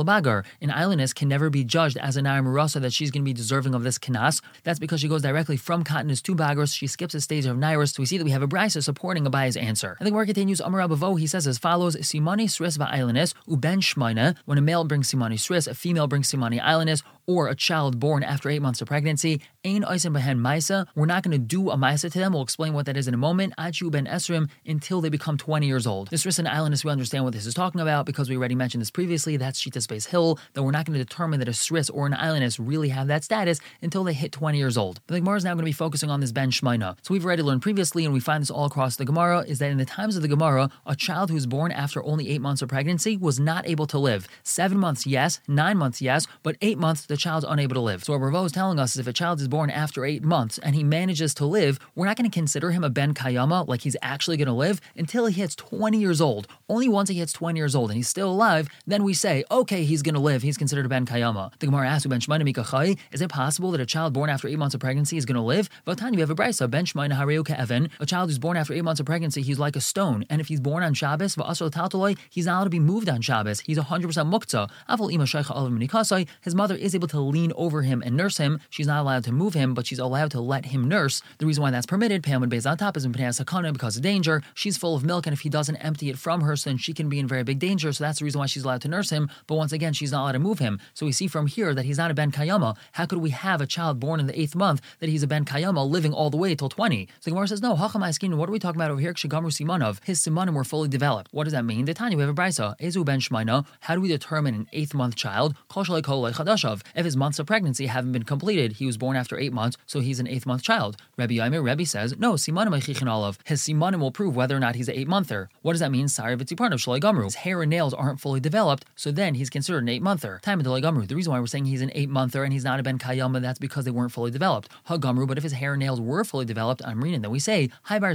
An 0.61 0.69
islandess 0.69 1.13
can 1.13 1.27
never 1.27 1.49
be 1.49 1.63
judged 1.63 1.97
as 1.97 2.17
a 2.17 2.21
naira 2.21 2.43
murasa 2.43 2.81
that 2.81 2.93
she's 2.93 3.11
going 3.11 3.23
to 3.23 3.25
be 3.25 3.33
deserving 3.33 3.75
of 3.75 3.83
this 3.83 3.97
kinas. 3.97 4.41
That's 4.63 4.79
because 4.79 5.01
she 5.01 5.07
goes 5.07 5.21
directly 5.21 5.57
from 5.57 5.83
Katnus 5.83 6.21
to 6.23 6.35
Bagros. 6.35 6.75
She 6.75 6.87
skips 6.87 7.13
a 7.13 7.21
stage 7.21 7.45
of 7.45 7.57
Nairis. 7.57 7.95
So 7.95 8.01
we 8.01 8.05
see 8.05 8.17
that 8.17 8.23
we 8.23 8.31
have 8.31 8.41
a 8.41 8.47
brisa 8.47 8.83
supporting 8.83 9.25
Abaye's 9.25 9.57
answer. 9.57 9.95
And 9.99 10.05
the 10.05 10.11
Gemara 10.11 10.25
continues, 10.25 10.59
Amar 10.59 10.81
Abavo, 10.81 11.19
he 11.19 11.27
says 11.27 11.47
as 11.47 11.57
follows, 11.57 11.95
Simani 11.97 12.45
sris 12.45 12.77
va'islandess 12.77 13.33
uben 13.47 13.79
shmaina. 13.79 14.35
When 14.45 14.57
a 14.57 14.61
male 14.61 14.83
brings 14.83 15.11
Simani 15.11 15.35
sris, 15.35 15.67
a 15.67 15.73
female 15.73 16.07
brings 16.07 16.31
Simani 16.31 16.61
islandess, 16.61 17.03
or 17.27 17.47
a 17.47 17.55
child 17.55 17.99
born 17.99 18.23
after 18.23 18.49
eight 18.49 18.61
months 18.61 18.81
of 18.81 18.87
pregnancy, 18.87 19.41
Ain 19.69 19.83
Oisim 19.83 20.17
Behen 20.17 20.39
Maisa, 20.39 20.87
we're 20.95 21.05
not 21.05 21.21
going 21.21 21.31
to 21.31 21.37
do 21.37 21.69
a 21.69 21.77
Maisa 21.77 22.11
to 22.11 22.17
them. 22.17 22.33
We'll 22.33 22.41
explain 22.41 22.73
what 22.73 22.87
that 22.87 22.97
is 22.97 23.07
in 23.07 23.13
a 23.13 23.17
moment. 23.17 23.53
Achu 23.55 23.91
Ben 23.91 24.07
Esrim 24.07 24.49
until 24.65 24.99
they 24.99 25.09
become 25.09 25.37
20 25.37 25.67
years 25.67 25.85
old. 25.85 26.07
This 26.07 26.25
Risen 26.25 26.47
Islandess, 26.47 26.83
we 26.83 26.89
understand 26.89 27.23
what 27.23 27.33
this 27.33 27.45
is 27.45 27.53
talking 27.53 27.79
about 27.79 28.07
because 28.07 28.31
we 28.31 28.35
already 28.35 28.55
mentioned 28.55 28.81
this 28.81 28.89
previously. 28.89 29.37
That's 29.37 29.63
Shita 29.63 29.79
Space 29.79 30.07
Hill, 30.07 30.39
that 30.53 30.63
we're 30.63 30.71
not 30.71 30.87
going 30.87 30.97
to 30.97 31.05
determine 31.05 31.37
that 31.39 31.47
a 31.47 31.51
Sris 31.51 31.91
or 31.93 32.07
an 32.07 32.13
Islandess 32.13 32.57
really 32.59 32.89
have 32.89 33.05
that 33.09 33.23
status 33.23 33.59
until 33.79 34.03
they 34.03 34.13
hit 34.13 34.31
20 34.31 34.57
years 34.57 34.75
old. 34.75 35.01
The 35.05 35.19
Gemara 35.19 35.37
is 35.37 35.43
now 35.43 35.53
going 35.53 35.59
to 35.59 35.65
be 35.65 35.71
focusing 35.71 36.09
on 36.09 36.19
this 36.19 36.31
Ben 36.31 36.49
Shmaina. 36.49 36.97
So 37.03 37.13
we've 37.13 37.23
already 37.23 37.43
learned 37.43 37.61
previously, 37.61 38.05
and 38.05 38.13
we 38.13 38.19
find 38.19 38.41
this 38.41 38.49
all 38.49 38.65
across 38.65 38.95
the 38.95 39.05
Gemara, 39.05 39.41
is 39.41 39.59
that 39.59 39.69
in 39.69 39.77
the 39.77 39.85
times 39.85 40.15
of 40.15 40.23
the 40.23 40.27
Gemara, 40.27 40.71
a 40.87 40.95
child 40.95 41.29
who's 41.29 41.45
born 41.45 41.71
after 41.71 42.03
only 42.03 42.29
eight 42.29 42.41
months 42.41 42.63
of 42.63 42.69
pregnancy 42.69 43.17
was 43.17 43.39
not 43.39 43.67
able 43.67 43.85
to 43.85 43.99
live. 43.99 44.27
Seven 44.41 44.79
months, 44.79 45.05
yes. 45.05 45.39
Nine 45.47 45.77
months, 45.77 46.01
yes. 46.01 46.25
But 46.41 46.55
eight 46.59 46.79
months, 46.79 47.05
the 47.05 47.17
child's 47.17 47.45
unable 47.47 47.75
to 47.75 47.81
live 47.81 47.99
live. 47.99 48.05
So 48.05 48.13
what 48.13 48.21
Ravo 48.25 48.45
is 48.45 48.51
telling 48.51 48.79
us 48.79 48.93
is 48.93 48.99
if 48.99 49.07
a 49.07 49.13
child 49.13 49.41
is 49.41 49.47
born 49.47 49.58
after 49.67 50.05
eight 50.05 50.23
months 50.23 50.57
and 50.59 50.75
he 50.75 50.83
manages 50.83 51.33
to 51.33 51.45
live, 51.45 51.79
we're 51.95 52.05
not 52.05 52.15
going 52.15 52.29
to 52.29 52.33
consider 52.33 52.71
him 52.71 52.83
a 52.83 52.89
Ben 52.89 53.13
Kayama, 53.13 53.67
like 53.67 53.81
he's 53.81 53.97
actually 54.01 54.37
going 54.37 54.47
to 54.47 54.53
live, 54.53 54.79
until 54.95 55.25
he 55.25 55.41
hits 55.41 55.55
20 55.55 55.97
years 55.97 56.21
old. 56.21 56.47
Only 56.69 56.87
once 56.87 57.09
he 57.09 57.15
hits 57.15 57.33
20 57.33 57.59
years 57.59 57.75
old 57.75 57.89
and 57.89 57.97
he's 57.97 58.07
still 58.07 58.31
alive, 58.31 58.69
then 58.87 59.03
we 59.03 59.13
say, 59.13 59.43
okay, 59.51 59.83
he's 59.83 60.01
going 60.01 60.15
to 60.15 60.21
live. 60.21 60.43
He's 60.43 60.57
considered 60.57 60.85
a 60.85 60.89
Ben 60.89 61.05
Kayama. 61.05 61.51
The 61.59 61.65
Gemara 61.65 61.89
asks, 61.89 62.05
Ben 62.05 62.21
Shmaina 62.21 62.47
Mikachai, 62.47 62.97
is 63.11 63.21
it 63.21 63.29
possible 63.29 63.71
that 63.71 63.81
a 63.81 63.85
child 63.85 64.13
born 64.13 64.29
after 64.29 64.47
eight 64.47 64.59
months 64.59 64.75
of 64.75 64.79
pregnancy 64.79 65.17
is 65.17 65.25
going 65.25 65.35
to 65.35 65.41
live? 65.41 65.69
Vatan, 65.85 66.13
you 66.13 66.19
have 66.19 66.29
a 66.29 66.35
brisa, 66.35 66.69
Ben 66.69 66.85
Shmaina 66.85 67.17
Hareu 67.17 67.43
Evan, 67.49 67.89
a 67.99 68.05
child 68.05 68.29
who's 68.29 68.37
born 68.37 68.55
after 68.55 68.73
eight 68.73 68.83
months 68.83 68.99
of 68.99 69.05
pregnancy, 69.05 69.41
he's 69.41 69.57
like 69.57 69.75
a 69.75 69.81
stone. 69.81 70.23
And 70.29 70.39
if 70.39 70.47
he's 70.47 70.59
born 70.59 70.83
on 70.83 70.93
Shabbos, 70.93 71.35
he's 71.35 72.45
not 72.45 72.59
allowed 72.59 72.63
to 72.63 72.69
be 72.69 72.79
moved 72.79 73.09
on 73.09 73.21
Shabbos. 73.21 73.61
He's 73.61 73.77
100% 73.77 74.69
muktzah. 74.87 76.27
His 76.41 76.55
mother 76.55 76.75
is 76.75 76.93
able 76.95 77.07
to 77.07 77.19
lean 77.19 77.51
over 77.55 77.81
him 77.81 78.03
and 78.05 78.15
nurse 78.15 78.37
him. 78.37 78.59
She's 78.69 78.87
not 78.87 79.01
allowed 79.01 79.23
to 79.25 79.31
move 79.39 79.53
him, 79.55 79.73
but 79.73 79.87
she's 79.87 79.99
allowed 79.99 80.31
to 80.31 80.41
let 80.41 80.65
him 80.65 80.87
nurse. 80.87 81.23
The 81.39 81.45
reason 81.47 81.63
why 81.63 81.71
that's 81.71 81.85
permitted, 81.85 82.21
Pam 82.21 82.41
would 82.41 82.49
be 82.49 82.59
on 82.65 82.77
top 82.77 82.97
is 82.97 83.07
because 83.07 83.95
of 83.95 84.03
danger. 84.03 84.43
She's 84.53 84.77
full 84.77 84.95
of 84.95 85.03
milk, 85.03 85.25
and 85.25 85.33
if 85.33 85.39
he 85.39 85.49
doesn't 85.49 85.77
empty 85.77 86.09
it 86.09 86.17
from 86.17 86.41
her, 86.41 86.55
then 86.57 86.77
she 86.77 86.93
can 86.93 87.07
be 87.09 87.19
in 87.19 87.27
very 87.27 87.43
big 87.43 87.59
danger. 87.59 87.91
So 87.93 88.03
that's 88.03 88.19
the 88.19 88.25
reason 88.25 88.39
why 88.39 88.47
she's 88.47 88.63
allowed 88.63 88.81
to 88.81 88.87
nurse 88.87 89.09
him. 89.09 89.29
But 89.47 89.55
once 89.55 89.71
again, 89.71 89.93
she's 89.93 90.11
not 90.11 90.21
allowed 90.23 90.33
to 90.33 90.39
move 90.39 90.59
him. 90.59 90.79
So 90.93 91.05
we 91.05 91.13
see 91.13 91.27
from 91.27 91.47
here 91.47 91.73
that 91.73 91.85
he's 91.85 91.97
not 91.97 92.11
a 92.11 92.13
Ben 92.13 92.31
Kayama. 92.31 92.75
How 92.91 93.05
could 93.05 93.19
we 93.19 93.29
have 93.29 93.61
a 93.61 93.65
child 93.65 93.99
born 93.99 94.19
in 94.19 94.27
the 94.27 94.39
eighth 94.39 94.55
month 94.55 94.81
that 94.99 95.09
he's 95.09 95.23
a 95.23 95.27
Ben 95.27 95.45
Kayama 95.45 95.89
living 95.89 96.13
all 96.13 96.29
the 96.29 96.37
way 96.37 96.53
till 96.55 96.69
20? 96.69 97.07
So 97.21 97.31
Gemara 97.31 97.47
says, 97.47 97.61
no, 97.61 97.75
Hacham 97.75 98.11
skin. 98.13 98.37
what 98.37 98.49
are 98.49 98.51
we 98.51 98.59
talking 98.59 98.79
about 98.79 98.91
over 98.91 98.99
here? 98.99 99.13
Kshigamru 99.13 99.51
Simanov. 99.51 100.03
His 100.03 100.19
Simanim 100.21 100.53
were 100.53 100.63
fully 100.63 100.89
developed. 100.89 101.29
What 101.31 101.45
does 101.45 101.53
that 101.53 101.65
mean? 101.65 101.85
The 101.85 101.93
Tanya, 101.93 102.17
we 102.17 102.23
have 102.23 102.29
a 102.29 102.41
brisa. 102.41 102.77
Ezu 102.79 103.05
Ben 103.05 103.19
Shmaina. 103.19 103.65
How 103.81 103.95
do 103.95 104.01
we 104.01 104.07
determine 104.07 104.55
an 104.55 104.67
eighth 104.73 104.93
month 104.93 105.15
child? 105.15 105.55
If 105.75 107.05
his 107.05 107.17
months 107.17 107.39
of 107.39 107.45
pregnancy 107.47 107.85
haven't 107.85 108.11
been 108.11 108.23
completed, 108.23 108.73
he 108.73 108.85
was 108.85 108.97
born 108.97 109.15
after 109.29 109.39
eight 109.39 109.53
months, 109.53 109.77
so 109.85 109.99
he's 109.99 110.19
an 110.19 110.27
eighth 110.27 110.47
month 110.47 110.63
child. 110.63 110.97
Rabbi 111.15 111.35
Yaimir 111.35 111.63
Rebbe 111.63 111.85
says, 111.85 112.15
no, 112.17 112.33
simanim 112.33 113.07
olav. 113.07 113.37
His 113.43 113.61
simanim 113.61 113.99
will 113.99 114.11
prove 114.11 114.35
whether 114.35 114.57
or 114.57 114.59
not 114.59 114.75
he's 114.75 114.89
an 114.89 114.95
eight 114.95 115.07
monther. 115.07 115.49
What 115.61 115.73
does 115.73 115.81
that 115.81 115.91
mean? 115.91 116.07
Sari 116.07 116.35
v'tziparno 116.35 116.73
shalai 116.73 116.99
gamru. 116.99 117.25
His 117.25 117.35
hair 117.35 117.61
and 117.61 117.69
nails 117.69 117.93
aren't 117.93 118.19
fully 118.19 118.39
developed, 118.39 118.85
so 118.95 119.11
then 119.11 119.35
he's 119.35 119.51
considered 119.51 119.83
an 119.83 119.89
eight 119.89 120.01
monther. 120.01 120.39
Time 120.41 120.59
of 120.59 120.65
gamru. 120.65 121.07
The 121.07 121.15
reason 121.15 121.31
why 121.31 121.39
we're 121.39 121.45
saying 121.45 121.65
he's 121.65 121.83
an 121.83 121.91
eight 121.93 122.09
monther 122.09 122.43
and 122.43 122.51
he's 122.51 122.63
not 122.63 122.79
a 122.79 122.83
ben 122.83 122.97
kayama, 122.97 123.39
that's 123.39 123.59
because 123.59 123.85
they 123.85 123.91
weren't 123.91 124.11
fully 124.11 124.31
developed. 124.31 124.69
Hagamru, 124.87 125.27
but 125.27 125.37
if 125.37 125.43
his 125.43 125.53
hair 125.53 125.73
and 125.73 125.79
nails 125.79 126.01
were 126.01 126.23
fully 126.23 126.45
developed, 126.45 126.81
reading 126.95 127.21
then 127.21 127.31
we 127.31 127.39
say, 127.39 127.69
Hi 127.83 127.99
bar 127.99 128.13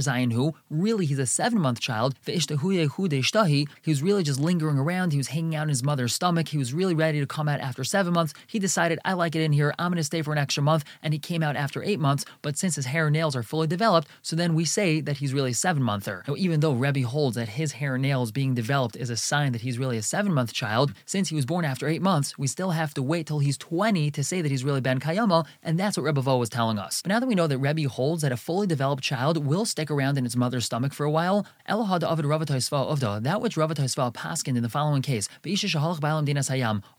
really 0.69 1.05
he's 1.05 1.19
a 1.19 1.25
seven 1.25 1.61
month 1.61 1.79
child, 1.79 2.15
he 2.25 2.33
was 2.33 4.03
really 4.03 4.23
just 4.23 4.39
lingering 4.39 4.77
around, 4.77 5.11
he 5.11 5.17
was 5.17 5.27
hanging 5.29 5.55
out 5.55 5.63
in 5.63 5.69
his 5.69 5.83
mother's 5.83 6.13
stomach, 6.13 6.49
he 6.49 6.57
was 6.57 6.73
really 6.73 6.93
ready 6.93 7.19
to 7.19 7.25
come 7.25 7.47
out 7.47 7.61
after 7.61 7.83
seven 7.83 8.13
months. 8.13 8.33
He 8.47 8.59
decided, 8.59 8.99
I 9.05 9.13
like 9.13 9.35
it 9.35 9.41
in 9.41 9.53
here, 9.53 9.73
I'm 9.79 9.91
gonna 9.91 10.03
stay 10.03 10.21
for 10.21 10.31
an 10.31 10.37
extra 10.37 10.63
month, 10.63 10.83
and 11.05 11.13
he 11.13 11.19
came 11.19 11.43
out 11.43 11.55
after 11.55 11.83
eight 11.83 11.99
months, 11.99 12.25
but 12.41 12.57
since 12.57 12.75
his 12.75 12.87
hair 12.87 13.05
and 13.05 13.13
nails 13.13 13.35
are 13.35 13.43
fully 13.43 13.67
developed, 13.67 14.07
so 14.23 14.35
then 14.35 14.55
we 14.55 14.65
say 14.65 14.99
that 14.99 15.17
he's 15.17 15.33
really 15.33 15.51
a 15.51 15.53
seven 15.53 15.83
monther. 15.83 16.23
Now, 16.27 16.35
even 16.35 16.59
though 16.59 16.73
Rebbe 16.73 17.07
holds 17.07 17.35
that 17.35 17.47
his 17.49 17.73
hair 17.73 17.93
and 17.93 18.01
nails 18.01 18.31
being 18.31 18.55
developed 18.55 18.95
is 18.95 19.11
a 19.11 19.15
sign 19.15 19.51
that 19.51 19.61
he's 19.61 19.77
really 19.77 19.97
a 19.97 20.01
seven 20.01 20.33
month 20.33 20.51
child, 20.51 20.93
since 21.05 21.29
he 21.29 21.35
was 21.35 21.45
born 21.45 21.63
after 21.63 21.87
eight 21.87 22.01
months, 22.01 22.37
we 22.39 22.47
still 22.47 22.71
have 22.71 22.93
to 22.95 23.03
wait 23.03 23.27
till 23.27 23.37
he's 23.39 23.57
20 23.57 24.09
to 24.09 24.23
say 24.23 24.41
that 24.41 24.49
he's 24.49 24.63
really 24.63 24.81
Ben 24.81 24.99
Kayama, 24.99 25.45
and 25.61 25.79
that's 25.79 25.95
what 25.95 26.03
Rebbe 26.03 26.21
Vo 26.21 26.37
was 26.37 26.49
telling 26.49 26.79
us. 26.79 27.03
But 27.03 27.09
now 27.09 27.19
that 27.19 27.27
we 27.27 27.35
know 27.35 27.45
that 27.47 27.59
Rebbe 27.59 27.87
holds 27.87 28.23
that 28.23 28.31
a 28.31 28.37
fully 28.37 28.65
developed 28.65 29.03
child 29.03 29.45
will 29.45 29.65
stick 29.65 29.91
around 29.91 30.17
in 30.17 30.25
its 30.25 30.35
mother's 30.35 30.65
stomach 30.65 30.91
for 30.91 31.05
a 31.05 31.11
while, 31.11 31.45
Elahad 31.69 32.01
Avid 32.03 32.25
Ravatoisva 32.25 33.21
that 33.21 33.41
which 33.41 33.55
Ravatoisva 33.55 34.11
paskined 34.11 34.57
in 34.57 34.63
the 34.63 34.69
following 34.69 35.03
case, 35.03 35.29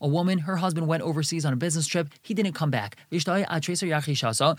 a 0.01 0.07
woman, 0.07 0.39
her 0.39 0.55
husband 0.57 0.87
went 0.87 1.03
overseas 1.03 1.45
on 1.45 1.51
a 1.51 1.57
business 1.57 1.87
trip, 1.87 2.09
he 2.21 2.33
didn't 2.33 2.53
come 2.53 2.71
back 2.71 2.95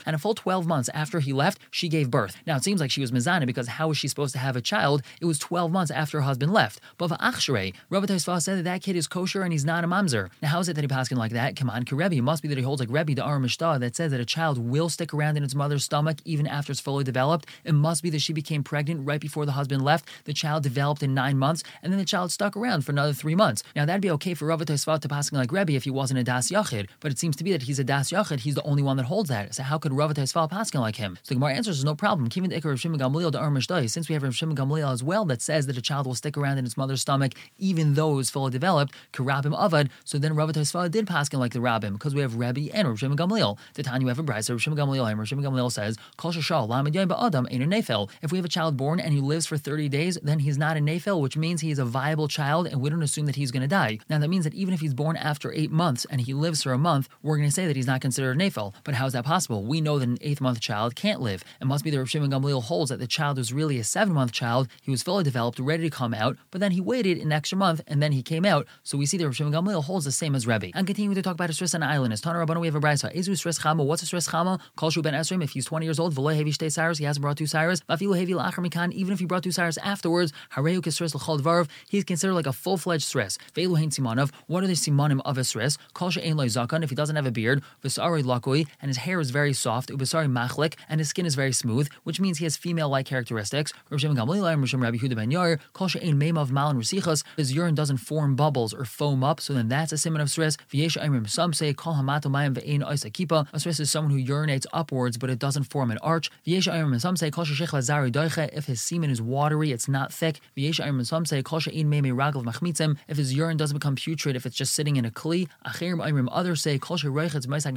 and 0.07 0.16
a 0.16 0.18
full 0.18 0.35
12 0.35 0.66
months 0.66 0.88
after 0.95 1.21
he 1.21 1.33
left, 1.33 1.59
she 1.71 1.88
gave 1.88 2.11
birth. 2.11 2.37
Now, 2.47 2.57
it 2.57 2.64
seems 2.64 2.80
like 2.80 2.90
she 2.90 3.00
was 3.00 3.12
mizana 3.12 3.47
because 3.47 3.68
how 3.68 3.88
was 3.88 3.99
she 3.99 4.09
supposed 4.09 4.33
to 4.33 4.38
have 4.38 4.57
a 4.57 4.61
child? 4.61 5.02
It 5.21 5.26
was 5.26 5.38
12 5.38 5.71
months 5.71 5.90
after 5.90 6.18
her 6.18 6.23
husband 6.23 6.52
left. 6.52 6.80
But 6.97 7.11
Achshere, 7.11 7.75
Rabbi 7.90 8.07
Tosfah 8.07 8.42
said 8.42 8.59
that 8.59 8.64
that 8.64 8.83
kid 8.83 8.97
is 8.97 9.07
kosher 9.07 9.42
and 9.42 9.52
he's 9.52 9.64
not 9.64 9.85
a 9.85 9.88
mamzer. 9.88 10.30
Now, 10.42 10.49
how 10.49 10.61
is 10.61 10.68
it 10.68 10.75
that 10.75 10.83
he 10.83 10.88
paskin 10.88 11.16
like 11.16 11.33
that? 11.33 11.57
Come 11.57 11.71
on, 11.71 11.85
Rebbe. 11.90 12.14
It 12.14 12.23
must 12.23 12.42
be 12.42 12.49
that 12.49 12.59
he 12.59 12.64
holds 12.64 12.80
like 12.80 12.90
Rebbe, 12.90 13.14
the 13.14 13.26
Aram 13.26 13.42
that 13.59 13.97
says 13.97 14.11
that 14.11 14.21
a 14.21 14.25
child 14.25 14.59
will 14.59 14.88
stick 14.88 15.12
around 15.14 15.37
in 15.37 15.42
its 15.42 15.54
mother's 15.54 15.85
stomach 15.85 16.18
even 16.25 16.47
after 16.47 16.73
it's 16.73 16.80
fully 16.80 17.04
developed. 17.04 17.47
It 17.64 17.73
must 17.75 18.02
be 18.02 18.11
that 18.11 18.21
she 18.21 18.33
became 18.33 18.62
pregnant 18.62 19.07
right 19.07 19.21
before 19.21 19.47
the 19.47 19.52
husband 19.52 19.83
left. 19.83 20.09
The 20.25 20.33
child 20.33 20.62
developed 20.62 21.02
in 21.02 21.14
nine 21.14 21.38
months, 21.38 21.62
and 21.83 21.92
then 21.92 21.99
the 21.99 22.04
child 22.04 22.33
stuck 22.33 22.57
around 22.57 22.83
for 22.83 22.92
another 22.92 23.12
three 23.12 23.35
months. 23.35 23.62
Now, 23.75 23.85
that'd 23.85 24.02
be 24.02 24.11
okay 24.12 24.35
for 24.35 24.47
Rabbi 24.47 24.64
Tosfah 24.64 25.00
to 25.00 25.09
paskin 25.09 25.38
like 25.38 25.52
Rebbe 25.52 25.73
if 25.73 25.85
he 25.85 25.90
wasn't 25.90 26.21
a 26.21 26.25
Das 26.25 26.50
Yachid, 26.50 26.88
but 27.00 27.11
it 27.11 27.18
seems 27.18 27.37
to 27.37 27.45
be 27.45 27.52
that 27.52 27.62
he's 27.62 27.78
a 27.78 27.85
Das 27.85 28.11
Yachid. 28.11 28.40
He's 28.40 28.54
the 28.54 28.62
only 28.62 28.83
one 28.83 28.97
that 28.97 29.07
holds 29.07 29.27
that. 29.28 29.54
So 29.54 29.62
how 29.62 29.78
could 29.78 29.92
Rav 29.92 30.12
Taisval 30.14 30.50
paskin 30.50 30.80
like 30.80 30.97
him? 30.97 31.18
So 31.23 31.28
the 31.30 31.35
Gemara 31.37 31.54
answers, 31.54 31.85
no 31.85 31.94
problem. 31.94 32.28
Kivin 32.28 32.52
Ikar 32.52 32.73
of 32.73 32.80
Shimon 32.80 32.99
Gamaliel 32.99 33.30
to 33.32 33.38
Armishdai. 33.38 33.88
Since 33.90 34.08
we 34.08 34.14
have 34.14 34.23
Rav 34.23 34.35
Shimon 34.35 34.56
Gamliel 34.56 34.92
as 34.92 35.02
well 35.02 35.25
that 35.26 35.42
says 35.42 35.66
that 35.66 35.78
a 35.78 35.82
child 35.82 36.06
will 36.06 36.14
stick 36.14 36.37
around 36.37 36.58
in 36.58 36.64
its 36.64 36.76
mother's 36.76 37.00
stomach 37.00 37.35
even 37.58 37.94
though 37.94 38.12
it 38.12 38.16
was 38.16 38.30
fully 38.30 38.50
developed, 38.50 38.94
Karabim 39.12 39.56
Avad. 39.58 39.88
So 40.04 40.18
then 40.18 40.35
Rav 40.35 40.50
Taisval 40.50 40.90
did 40.90 41.06
paskin 41.06 41.38
like 41.38 41.52
the 41.52 41.58
Rabbim 41.61 41.92
because 41.92 42.14
we 42.14 42.20
have 42.23 42.37
Rebbe 42.37 42.75
and 42.75 42.88
Rav 42.88 42.99
Shimon 42.99 43.16
Gamliel. 43.16 43.58
The 43.75 43.82
time 43.82 44.02
you 44.02 44.08
have 44.08 44.18
a 44.18 44.23
bride, 44.23 44.44
so 44.44 44.54
Rav 44.54 44.62
Shimon 44.62 44.78
Gamliel 44.78 45.08
and 45.08 45.18
Rav 45.18 45.28
Shimon 45.28 45.44
Gamliel 45.44 45.70
says, 45.70 45.97
Kol 46.16 46.32
Shashal 46.32 46.68
Lamed 46.68 46.94
Ba'adam 46.94 47.52
Ein 47.52 47.70
Nefel. 47.70 48.11
If 48.23 48.32
we 48.32 48.38
have 48.38 48.44
a 48.44 48.49
child 48.49 48.76
born 48.76 49.00
and 49.00 49.12
he 49.12 49.20
lives 49.20 49.47
for 49.47 49.56
30 49.56 49.88
days, 49.88 50.18
then 50.23 50.40
he's 50.40 50.58
not 50.58 50.76
a 50.76 50.80
Nefel, 50.80 51.20
which 51.20 51.37
means 51.37 51.61
he 51.61 51.70
is 51.70 51.78
a 51.78 51.85
viable 51.85 52.28
child 52.28 52.66
and 52.66 52.80
we 52.80 52.90
don't 52.90 53.02
assume 53.02 53.26
that 53.26 53.37
he's 53.37 53.50
going 53.50 53.62
to 53.62 53.68
die. 53.68 53.99
Now 54.08 54.18
that 54.18 54.28
means 54.28 54.44
that 54.44 54.54
even 54.54 54.75
if 54.75 54.80
he's 54.80 54.94
born 54.94 55.16
after 55.16 55.52
eight 55.52 55.70
months 55.70 56.06
and 56.11 56.20
he 56.20 56.35
lives 56.35 56.62
for 56.62 56.73
a 56.73 56.78
month, 56.78 57.08
we're 57.23 57.37
going 57.37 57.49
to 57.49 57.54
say 57.54 57.66
that 57.66 57.76
he's 57.76 57.87
not 57.87 58.00
considered 58.00 58.37
a 58.37 58.40
Nefel. 58.40 58.75
But 58.85 58.94
how's 58.94 59.12
that 59.12 59.17
that 59.18 59.25
possible? 59.25 59.64
We 59.64 59.80
know 59.80 59.98
that 59.98 60.08
an 60.08 60.18
eighth 60.20 60.40
month 60.40 60.60
child 60.60 60.94
can't 60.94 61.20
live. 61.20 61.42
It 61.60 61.66
must 61.66 61.84
be 61.84 61.90
that 61.90 61.98
Rav 61.98 62.08
Shimon 62.08 62.30
Gamliel 62.30 62.62
holds 62.62 62.90
that 62.90 63.00
the 63.00 63.06
child 63.06 63.37
was 63.37 63.52
really 63.52 63.78
a 63.78 63.84
seven 63.84 64.14
month 64.14 64.32
child. 64.32 64.68
He 64.80 64.90
was 64.90 65.02
fully 65.02 65.25
developed, 65.25 65.58
ready 65.58 65.82
to 65.82 65.90
come 65.90 66.14
out, 66.14 66.37
but 66.50 66.60
then 66.60 66.70
he 66.70 66.80
waited 66.80 67.18
an 67.18 67.32
extra 67.32 67.58
month 67.58 67.80
and 67.88 68.00
then 68.00 68.12
he 68.12 68.22
came 68.22 68.44
out. 68.44 68.66
So 68.84 68.96
we 68.96 69.06
see 69.06 69.16
that 69.18 69.25
Rav 69.25 69.34
Shimon 69.34 69.52
Gamliel 69.52 69.82
holds 69.82 70.04
the 70.04 70.12
same 70.12 70.34
as 70.37 70.46
Rebbe. 70.46 70.70
And 70.75 70.87
continuing 70.87 71.16
to 71.16 71.22
talk 71.22 71.34
about 71.34 71.50
a 71.50 71.52
Sris 71.52 71.75
and 71.75 71.84
island, 71.84 72.12
as 72.12 72.20
Tana 72.20 72.38
Rabbanu, 72.38 72.60
we 72.60 72.68
have 72.68 72.76
a 72.76 72.80
brisa. 72.80 73.14
Ezu 73.14 73.30
Sris 73.30 73.60
Chama. 73.60 73.84
What's 73.84 74.02
a 74.02 74.06
Sris 74.06 74.28
Chama? 74.28 74.60
Kol 74.76 74.90
Ben 75.02 75.14
Esrim. 75.14 75.42
If 75.42 75.50
he's 75.50 75.64
20 75.66 75.84
years 75.84 75.98
old, 75.98 76.14
V'lo 76.14 76.37
Hevi 76.37 76.50
Shtei 76.50 76.70
Cyrus, 76.70 76.98
he 76.98 77.04
hasn't 77.04 77.22
brought 77.22 77.37
two 77.37 77.46
Cyrus. 77.46 77.80
Vafilu 77.88 78.16
Hevi 78.16 78.34
La'achar 78.34 78.64
Mikan. 78.64 78.92
Even 78.92 79.12
if 79.12 79.18
he 79.18 79.26
brought 79.26 79.42
two 79.42 79.50
Cyrus 79.50 79.78
afterwards, 79.78 80.32
Hareu 80.54 80.80
Kisris 80.80 81.14
L'chol 81.14 81.40
Dvarv. 81.40 81.68
He's 81.88 82.04
considered 82.04 82.34
like 82.34 82.46
a 82.46 82.52
full 82.52 82.76
fledged 82.76 83.06
Sris. 83.12 83.37
Ve'elu 83.54 83.78
Hein 83.78 83.90
Simanov. 83.90 84.30
What 84.46 84.62
are 84.62 84.68
the 84.68 84.75
Simanim 84.75 85.20
of 85.25 85.38
a 85.38 85.42
Sris? 85.42 85.76
Kol 85.94 86.10
She'en 86.10 86.37
Lo 86.37 86.46
Zakan. 86.46 86.84
If 86.84 86.90
he 86.90 86.96
doesn't 86.96 87.16
have 87.16 87.26
a 87.26 87.32
beard, 87.32 87.62
V'sari 87.82 88.22
Lakui, 88.22 88.66
and 88.80 88.88
his 88.88 88.98
hair 89.09 89.21
is 89.21 89.31
very 89.31 89.53
soft. 89.53 89.88
Ubasari 89.88 90.29
Machlik, 90.31 90.75
and 90.88 91.00
his 91.00 91.09
skin 91.09 91.27
is 91.27 91.35
very 91.35 91.53
smooth, 91.53 91.88
which 92.05 92.21
means 92.21 92.38
he 92.38 92.45
has 92.45 92.57
female-like 92.57 93.07
characteristics. 93.07 93.73
Rav 93.91 94.00
Shimon 94.00 94.17
Gamliel 94.17 94.53
and 94.53 94.61
Rav 94.61 94.69
Shimon 94.69 94.85
Rabbi 94.85 94.99
Huda 94.99 95.17
Ben 95.17 95.31
Yair. 95.31 95.59
Kol 95.73 95.88
She'en 95.88 96.21
Meimav 96.21 96.50
Malin 96.50 96.77
Rusichas. 96.77 97.25
His 97.37 97.53
urine 97.55 97.75
doesn't 97.75 97.97
form 97.99 98.37
bubbles 98.37 98.75
or 98.75 98.85
foam 98.85 99.25
up, 99.25 99.41
so 99.41 99.55
then 99.55 99.69
that's 99.69 99.93
a 99.93 99.99
simon 99.99 100.21
of 100.21 100.31
stress. 100.31 100.57
V'yesh 100.71 100.97
Aimrim. 101.03 101.29
Some 101.29 101.53
say 101.53 101.73
Kol 101.73 101.95
Hamato 101.95 102.27
Mayim 102.27 102.55
Ve'en 102.55 102.83
Oisa 102.87 103.11
Kipa. 103.12 103.47
A 103.53 103.57
Sris 103.57 103.81
is 103.81 103.91
someone 103.91 104.12
who 104.12 104.23
urinates 104.23 104.67
upwards, 104.73 105.17
but 105.17 105.31
it 105.31 105.38
doesn't 105.38 105.65
form 105.65 105.91
an 105.91 105.99
arch. 105.99 106.31
V'yesh 106.47 106.71
Aimrim. 106.71 107.00
Some 107.00 107.17
say 107.17 107.31
Kol 107.31 107.47
Sheshech 107.47 107.69
Lazari 107.69 108.12
Doiche. 108.12 108.50
If 108.53 108.67
his 108.67 108.83
semen 108.83 109.11
is 109.11 109.23
watery, 109.23 109.73
it's 109.73 109.88
not 109.88 110.12
thick. 110.12 110.41
V'yesh 110.57 110.85
Aimrim. 110.85 111.07
Some 111.07 111.25
say 111.25 111.43
Kol 111.43 111.61
She'en 111.61 111.91
Meimei 111.91 112.12
Ragav 112.12 112.45
Machmitzim. 112.45 112.99
If 113.09 113.17
his 113.17 113.33
urine 113.33 113.57
doesn't 113.57 113.77
become 113.77 113.97
putrid, 113.97 114.37
if 114.37 114.45
it's 114.45 114.57
just 114.57 114.75
sitting 114.75 114.97
in 114.97 115.07
a 115.07 115.11
kli. 115.11 115.49
Achirim 115.67 116.05
Aimrim. 116.07 116.29
Others 116.31 116.61
say 116.61 116.79
Kol 116.79 116.99
She'reichetz 116.99 117.47
Meisak. 117.47 117.69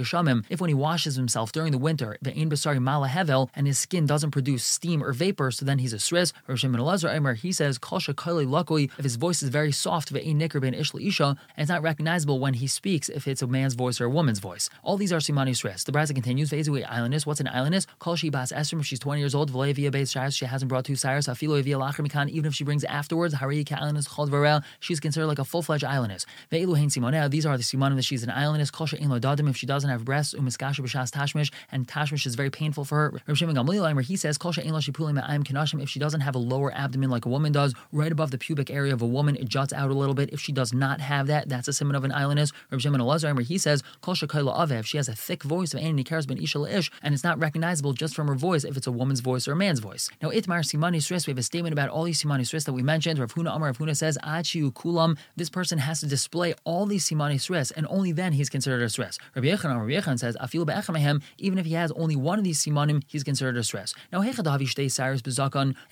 If 0.50 0.60
when 0.60 0.70
he 0.70 0.74
washes 0.74 1.18
himself 1.22 1.51
during 1.51 1.72
the 1.72 1.78
winter, 1.78 2.18
and 2.24 3.68
his 3.68 3.80
skin 3.80 4.06
doesn't 4.06 4.32
produce 4.32 4.63
steam 4.63 5.04
or 5.04 5.13
vapor, 5.13 5.51
so 5.51 5.66
then 5.66 5.80
he's 5.80 5.94
a 5.94 5.98
Sris. 5.98 6.34
Rav 6.48 6.60
Shimon 6.60 6.82
Elazar 6.82 7.13
Aimer, 7.13 7.36
he 7.36 7.51
says. 7.51 7.80
If 7.82 9.04
his 9.04 9.16
voice 9.16 9.44
is 9.44 9.50
very 9.50 9.72
soft, 9.72 10.12
and 10.12 10.42
it's 10.42 11.70
not 11.70 11.82
recognizable 11.82 12.40
when 12.40 12.56
he 12.56 12.68
speaks 12.68 13.10
if 13.10 13.28
it's 13.28 13.42
a 13.42 13.48
man's 13.48 13.74
voice 13.75 14.01
or 14.01 14.06
a 14.06 14.10
woman's 14.10 14.40
voice. 14.40 14.70
All 14.84 14.98
these 14.98 15.13
are 15.13 15.18
Simani 15.18 15.51
Sris. 15.51 15.86
The 15.86 15.92
Braza 15.92 16.13
continues, 16.13 16.50
Ve'ezu 16.50 16.86
Islandess. 16.86 17.25
What's 17.25 17.40
an 17.40 17.48
islandess? 17.48 17.86
Kol 18.00 18.16
Shi 18.16 18.30
Bas 18.30 18.51
Esrim, 18.51 18.80
if 18.80 18.86
she's 18.86 19.00
20 19.00 19.20
years 19.20 19.36
old, 19.36 19.51
V'levia 19.51 19.92
Beis 19.92 20.36
she 20.36 20.46
hasn't 20.46 20.70
brought 20.70 20.86
two 20.86 20.96
sires, 20.96 21.28
Afilo 21.28 21.62
Mikan, 21.62 22.30
even 22.30 22.48
if 22.48 22.56
she 22.56 22.63
brings 22.63 22.84
afterwards, 22.84 23.34
Hari 23.36 23.63
Ka 23.63 23.75
Islandess 23.75 24.08
Chod 24.13 24.30
Varel, 24.30 24.63
she's 24.80 25.00
considered 25.00 25.28
like 25.28 25.40
a 25.40 25.46
full 25.46 25.62
fledged 25.62 25.84
islandess. 25.84 26.25
Ve'elu 26.51 26.78
Hain 26.78 26.90
Simonea, 26.90 27.30
these 27.30 27.46
are 27.46 27.58
the 27.58 27.63
Simanim 27.63 27.96
that 27.96 28.06
she's 28.06 28.24
an 28.24 28.30
islandess. 28.30 28.72
Kol 28.72 28.88
Dadim, 28.88 29.50
if 29.50 29.58
she 29.58 29.66
doesn't 29.66 29.90
have 29.90 30.04
breasts, 30.06 30.34
Umiskasha 30.34 30.82
Tashmish, 31.10 31.51
and 31.72 31.88
Tashmish 31.88 32.27
is 32.27 32.36
very 32.36 32.51
painful 32.51 32.86
for 32.86 32.98
her. 32.98 33.22
Rav 33.25 33.38
Shimon 33.38 33.55
Gamliel, 33.55 33.96
where 33.96 34.03
he 34.03 34.15
says, 34.15 34.38
if 34.43 35.89
she 35.89 36.00
doesn't 36.00 36.22
have 36.22 36.36
a 36.36 36.39
lower 36.39 36.72
abdomen 36.74 37.10
like 37.10 37.25
a 37.25 37.29
woman 37.29 37.51
does, 37.51 37.74
right 37.91 38.12
above 38.12 38.31
the 38.31 38.38
pubic 38.38 38.70
area 38.70 38.93
of 38.93 39.01
a 39.01 39.08
woman, 39.08 39.36
it 39.38 39.48
juts 39.48 39.74
out 39.74 39.89
a 39.89 39.93
little 39.93 40.13
bit. 40.13 40.29
If 40.31 40.39
she 40.39 40.51
does 40.51 40.74
not 40.74 41.01
have 41.01 41.27
that, 41.27 41.50
that's 41.50 41.67
a 41.67 41.74
simon 41.74 41.96
of 41.96 42.03
an 42.03 42.12
islandess. 42.12 42.51
Rav 42.70 42.81
Shimon 42.81 43.01
Elazar, 43.01 43.34
where 43.34 43.43
he 43.43 43.58
says, 43.58 43.81
if 44.05 44.86
she 44.86 44.98
has 44.98 45.08
a 45.08 45.15
thick 45.15 45.43
voice 45.43 45.74
of 45.74 45.79
Anani 45.79 46.03
Karas 46.03 46.27
Ben 46.27 46.38
Isha 46.38 46.63
Ish, 46.77 46.91
and 47.01 47.13
it's 47.13 47.24
not 47.24 47.39
recognizable 47.39 47.93
just 47.93 48.15
from 48.15 48.27
her 48.27 48.36
voice 48.36 48.63
if 48.63 48.75
it's 48.77 48.88
a 48.88 48.91
woman's 48.91 49.22
voice 49.22 49.48
or 49.48 49.53
a 49.53 49.55
man's 49.55 49.79
voice. 49.79 50.10
Now, 50.22 50.29
Itmar 50.29 50.60
Simani 50.60 50.98
Sris, 50.98 51.25
we 51.27 51.31
have 51.31 51.38
a 51.38 51.43
statement 51.43 51.74
about 51.74 51.89
all 51.89 52.03
these 52.03 52.22
Simani 52.22 52.41
Sris 52.41 52.65
that 52.65 52.74
we 52.74 52.84
mentioned. 52.84 53.20
Rav 53.20 53.34
Huna 53.34 53.55
Amar 53.55 53.70
Rav 53.70 53.77
Huna 53.77 53.96
says, 53.96 54.17
Achiu 54.24 54.74
Kulam, 54.74 55.17
this 55.36 55.50
person 55.50 55.77
has 55.77 56.01
to 56.01 56.08
display 56.08 56.53
all 56.65 56.86
these 56.86 57.08
Simani 57.08 57.36
Sris, 57.36 57.72
and 57.75 57.88
only 57.89 58.12
then 58.12 58.34
he's 58.34 58.50
considered 58.50 58.81
a 58.81 58.88
Sris. 58.88 59.17
Rabbi 59.36 59.48
Yechon 59.48 59.79
Rabbi 59.79 59.93
Yechon 59.93 60.20
says, 60.20 60.36
Afil 60.41 60.65
Be'echamahem, 60.91 61.21
even 61.38 61.57
if 61.57 61.65
he 61.65 61.74
has 61.74 61.91
only 61.93 62.15
one 62.15 62.38
of 62.38 62.43
these 62.43 62.63
Simanim, 62.63 63.03
he's 63.07 63.24
considered 63.24 63.57
a 63.57 63.63
stress. 63.63 63.93
Now, 64.12 64.21
Cyrus 64.21 65.21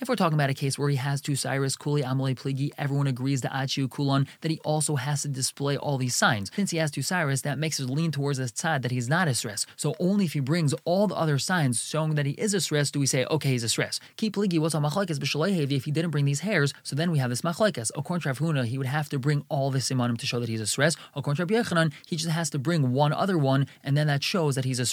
if 0.00 0.08
we're 0.08 0.16
talking 0.16 0.34
about 0.34 0.50
a 0.50 0.54
case 0.54 0.78
where 0.78 0.88
he 0.88 0.96
has 0.96 1.20
two 1.20 1.36
Cyrus, 1.36 1.76
Kuli 1.76 2.02
Amalei 2.02 2.34
Pligi, 2.34 2.70
everyone 2.78 3.06
agrees 3.06 3.40
that 3.42 3.52
Achiu 3.52 3.90
Kulan, 3.90 4.26
that 4.40 4.50
he 4.50 4.60
also 4.64 4.96
has 4.96 5.22
to 5.22 5.28
display 5.28 5.76
all 5.76 5.98
these 5.98 6.14
signs. 6.14 6.50
Since 6.54 6.70
he 6.70 6.78
has 6.78 6.90
two 6.90 7.02
Cyrus, 7.02 7.42
that 7.42 7.58
makes 7.58 7.80
us 7.80 7.88
lean 7.88 8.10
towards 8.10 8.38
the 8.38 8.44
tzad 8.44 8.82
that 8.82 8.90
he's 8.90 9.08
not 9.08 9.28
a 9.28 9.34
stress. 9.34 9.66
So 9.76 9.94
only 9.98 10.24
if 10.24 10.32
he 10.32 10.40
brings 10.40 10.74
all 10.84 11.06
the 11.06 11.14
other 11.14 11.38
signs 11.38 11.82
showing 11.82 12.14
that 12.14 12.26
he 12.26 12.32
is 12.32 12.54
a 12.54 12.60
stress 12.60 12.90
do 12.90 13.00
we 13.00 13.06
say, 13.06 13.24
okay, 13.26 13.50
he's 13.50 13.64
a 13.64 13.68
stress. 13.68 14.00
Keep 14.16 14.36
Pligi, 14.36 14.58
what's 14.58 14.74
on 14.74 14.82
Machlekes 14.82 15.18
B'Shalehevi 15.18 15.72
if 15.72 15.84
he 15.84 15.90
didn't 15.90 16.10
bring 16.10 16.24
these 16.24 16.40
hairs, 16.40 16.72
so 16.82 16.96
then 16.96 17.10
we 17.10 17.18
have 17.18 17.30
this 17.30 17.42
Machlekes. 17.42 17.90
According 17.96 18.22
to 18.22 18.28
Rav 18.28 18.38
Huna, 18.38 18.64
he 18.64 18.78
would 18.78 18.86
have 18.86 19.08
to 19.10 19.18
bring 19.18 19.44
all 19.48 19.70
the 19.70 19.78
Simanim 19.78 20.18
to 20.18 20.26
show 20.26 20.40
that 20.40 20.48
he's 20.48 20.60
a 20.60 20.66
stress. 20.66 20.96
According 21.14 21.46
to 21.46 21.54
Rabbi 21.54 21.68
Yechanan, 21.68 21.92
he 22.06 22.16
just 22.16 22.30
has 22.30 22.50
to 22.50 22.58
bring 22.58 22.92
one 22.92 23.12
other 23.12 23.38
one, 23.38 23.66
and 23.82 23.96
then 23.96 24.06
that 24.06 24.22
shows 24.22 24.54
that 24.54 24.64
he's 24.64 24.80
a 24.80 24.86